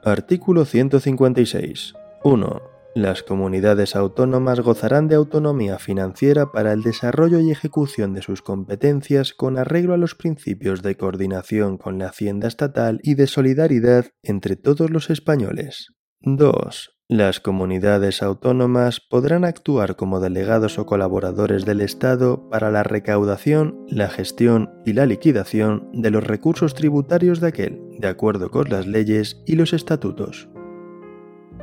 Artículo 0.03 0.65
156. 0.65 1.93
1. 2.23 2.61
Las 2.93 3.23
comunidades 3.23 3.95
autónomas 3.95 4.59
gozarán 4.59 5.07
de 5.07 5.15
autonomía 5.15 5.79
financiera 5.79 6.51
para 6.51 6.73
el 6.73 6.83
desarrollo 6.83 7.39
y 7.39 7.49
ejecución 7.49 8.13
de 8.13 8.21
sus 8.21 8.41
competencias 8.41 9.33
con 9.33 9.57
arreglo 9.57 9.93
a 9.93 9.97
los 9.97 10.15
principios 10.15 10.81
de 10.81 10.97
coordinación 10.97 11.77
con 11.77 11.97
la 11.97 12.07
hacienda 12.07 12.49
estatal 12.49 12.99
y 13.03 13.15
de 13.15 13.27
solidaridad 13.27 14.07
entre 14.21 14.57
todos 14.57 14.89
los 14.89 15.09
españoles. 15.09 15.93
2. 16.23 17.00
Las 17.11 17.41
comunidades 17.41 18.23
autónomas 18.23 19.01
podrán 19.01 19.43
actuar 19.43 19.97
como 19.97 20.21
delegados 20.21 20.79
o 20.79 20.85
colaboradores 20.85 21.65
del 21.65 21.81
Estado 21.81 22.47
para 22.49 22.71
la 22.71 22.83
recaudación, 22.83 23.85
la 23.89 24.07
gestión 24.07 24.71
y 24.85 24.93
la 24.93 25.05
liquidación 25.05 25.89
de 25.91 26.09
los 26.09 26.23
recursos 26.23 26.73
tributarios 26.73 27.41
de 27.41 27.47
aquel, 27.49 27.81
de 27.99 28.07
acuerdo 28.07 28.49
con 28.49 28.69
las 28.69 28.87
leyes 28.87 29.43
y 29.45 29.57
los 29.57 29.73
estatutos. 29.73 30.47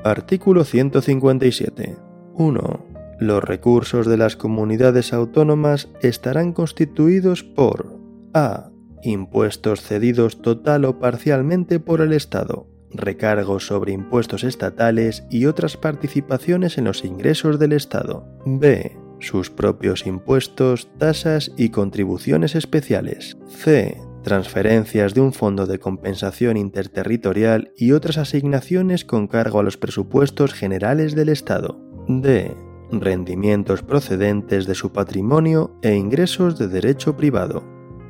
Artículo 0.04 0.64
157. 0.64 1.96
1. 2.34 2.86
Los 3.18 3.42
recursos 3.42 4.06
de 4.06 4.18
las 4.18 4.36
comunidades 4.36 5.14
autónomas 5.14 5.88
estarán 6.02 6.52
constituidos 6.52 7.42
por 7.42 7.98
a. 8.34 8.68
Impuestos 9.02 9.80
cedidos 9.80 10.42
total 10.42 10.84
o 10.84 10.98
parcialmente 10.98 11.80
por 11.80 12.02
el 12.02 12.12
Estado, 12.12 12.66
recargos 12.92 13.66
sobre 13.66 13.92
impuestos 13.92 14.44
estatales 14.44 15.24
y 15.30 15.46
otras 15.46 15.76
participaciones 15.76 16.78
en 16.78 16.84
los 16.84 17.04
ingresos 17.04 17.58
del 17.58 17.72
Estado. 17.72 18.26
B. 18.44 18.96
Sus 19.20 19.50
propios 19.50 20.06
impuestos, 20.06 20.88
tasas 20.98 21.52
y 21.56 21.70
contribuciones 21.70 22.54
especiales. 22.54 23.36
C. 23.48 24.00
Transferencias 24.22 25.14
de 25.14 25.20
un 25.20 25.32
fondo 25.32 25.66
de 25.66 25.78
compensación 25.78 26.56
interterritorial 26.56 27.72
y 27.76 27.92
otras 27.92 28.18
asignaciones 28.18 29.04
con 29.04 29.26
cargo 29.26 29.60
a 29.60 29.62
los 29.62 29.76
presupuestos 29.76 30.52
generales 30.52 31.14
del 31.14 31.30
Estado. 31.30 31.80
D. 32.08 32.54
Rendimientos 32.90 33.82
procedentes 33.82 34.66
de 34.66 34.74
su 34.74 34.92
patrimonio 34.92 35.78
e 35.82 35.94
ingresos 35.94 36.58
de 36.58 36.68
derecho 36.68 37.16
privado. 37.16 37.64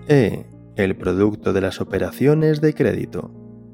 E. 0.08 0.46
El 0.76 0.96
producto 0.96 1.52
de 1.52 1.60
las 1.60 1.80
operaciones 1.80 2.60
de 2.60 2.74
crédito. 2.74 3.32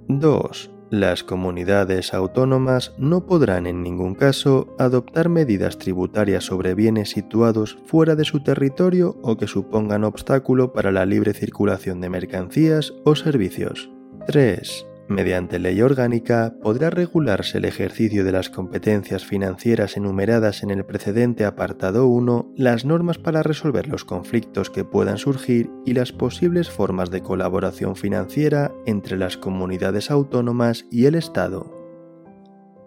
2. 0.09 0.74
Las 0.91 1.25
comunidades 1.25 2.15
autónomas 2.15 2.93
no 2.99 3.27
podrán 3.27 3.67
en 3.67 3.83
ningún 3.83 4.15
caso 4.15 4.75
adoptar 4.79 5.29
medidas 5.29 5.79
tributarias 5.79 6.45
sobre 6.45 6.75
bienes 6.75 7.11
situados 7.11 7.79
fuera 7.87 8.15
de 8.15 8.25
su 8.25 8.43
territorio 8.43 9.17
o 9.23 9.37
que 9.37 9.47
supongan 9.47 10.05
obstáculo 10.05 10.73
para 10.73 10.93
la 10.93 11.07
libre 11.07 11.33
circulación 11.33 12.01
de 12.01 12.11
mercancías 12.11 12.95
o 13.05 13.17
servicios. 13.17 13.91
3. 14.27 14.87
Mediante 15.09 15.59
ley 15.59 15.83
orgánica 15.83 16.55
podrá 16.63 16.89
regularse 16.89 17.59
el 17.59 17.67
ejercicio 17.67 18.25
de 18.25 18.33
las 18.33 18.49
competencias 18.49 19.25
financieras 19.27 19.99
enumeradas 19.99 20.63
en 20.63 20.71
el 20.71 20.87
precedente 20.87 21.45
apartado 21.45 22.07
1, 22.07 22.55
las 22.57 22.87
normas 22.87 23.19
para 23.19 23.43
resolver 23.43 23.87
los 23.87 24.07
conflictos 24.07 24.71
que 24.71 24.85
puedan 24.85 25.19
surgir 25.19 25.71
y 25.85 25.93
las 25.93 26.13
posibles 26.13 26.71
formas 26.71 27.11
de 27.11 27.21
colaboración 27.21 27.97
financiera 27.97 28.73
entre 28.87 29.19
las 29.19 29.37
comunidades 29.37 30.11
autónomas 30.11 30.87
y 30.91 31.05
el 31.05 31.17
Estado. 31.17 31.71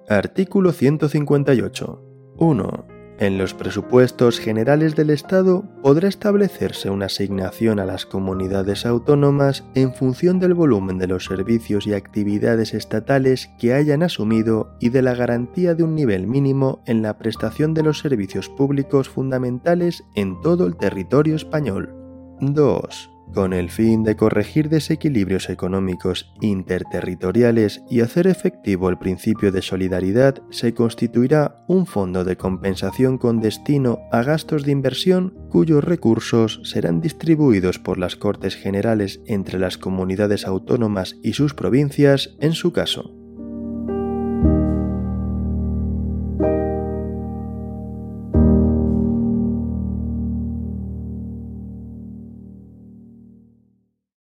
Artículo 0.09 0.71
158. 0.71 2.03
1. 2.39 2.96
En 3.19 3.39
los 3.39 3.55
presupuestos 3.55 4.39
generales 4.39 4.95
del 4.95 5.09
Estado 5.09 5.63
podrá 5.81 6.07
establecerse 6.07 6.91
una 6.91 7.07
asignación 7.07 7.79
a 7.79 7.85
las 7.85 8.05
comunidades 8.05 8.85
autónomas 8.85 9.63
en 9.73 9.91
función 9.95 10.39
del 10.39 10.53
volumen 10.53 10.99
de 10.99 11.07
los 11.07 11.25
servicios 11.25 11.87
y 11.87 11.93
actividades 11.93 12.75
estatales 12.75 13.49
que 13.59 13.73
hayan 13.73 14.03
asumido 14.03 14.77
y 14.79 14.89
de 14.89 15.01
la 15.01 15.15
garantía 15.15 15.73
de 15.73 15.83
un 15.83 15.95
nivel 15.95 16.27
mínimo 16.27 16.83
en 16.85 17.01
la 17.01 17.17
prestación 17.17 17.73
de 17.73 17.83
los 17.83 17.99
servicios 17.99 18.49
públicos 18.49 19.09
fundamentales 19.09 20.03
en 20.13 20.39
todo 20.41 20.67
el 20.67 20.77
territorio 20.77 21.35
español. 21.35 21.95
2 22.39 23.16
con 23.33 23.53
el 23.53 23.69
fin 23.69 24.03
de 24.03 24.15
corregir 24.15 24.69
desequilibrios 24.69 25.49
económicos 25.49 26.33
interterritoriales 26.41 27.83
y 27.89 28.01
hacer 28.01 28.27
efectivo 28.27 28.89
el 28.89 28.97
principio 28.97 29.51
de 29.51 29.61
solidaridad, 29.61 30.41
se 30.49 30.73
constituirá 30.73 31.63
un 31.67 31.85
fondo 31.85 32.23
de 32.23 32.37
compensación 32.37 33.17
con 33.17 33.39
destino 33.39 33.99
a 34.11 34.23
gastos 34.23 34.63
de 34.63 34.71
inversión 34.71 35.33
cuyos 35.49 35.83
recursos 35.83 36.61
serán 36.63 37.01
distribuidos 37.01 37.79
por 37.79 37.97
las 37.97 38.15
Cortes 38.15 38.55
Generales 38.55 39.21
entre 39.25 39.59
las 39.59 39.77
comunidades 39.77 40.45
autónomas 40.45 41.15
y 41.23 41.33
sus 41.33 41.53
provincias 41.53 42.35
en 42.39 42.53
su 42.53 42.71
caso. 42.71 43.16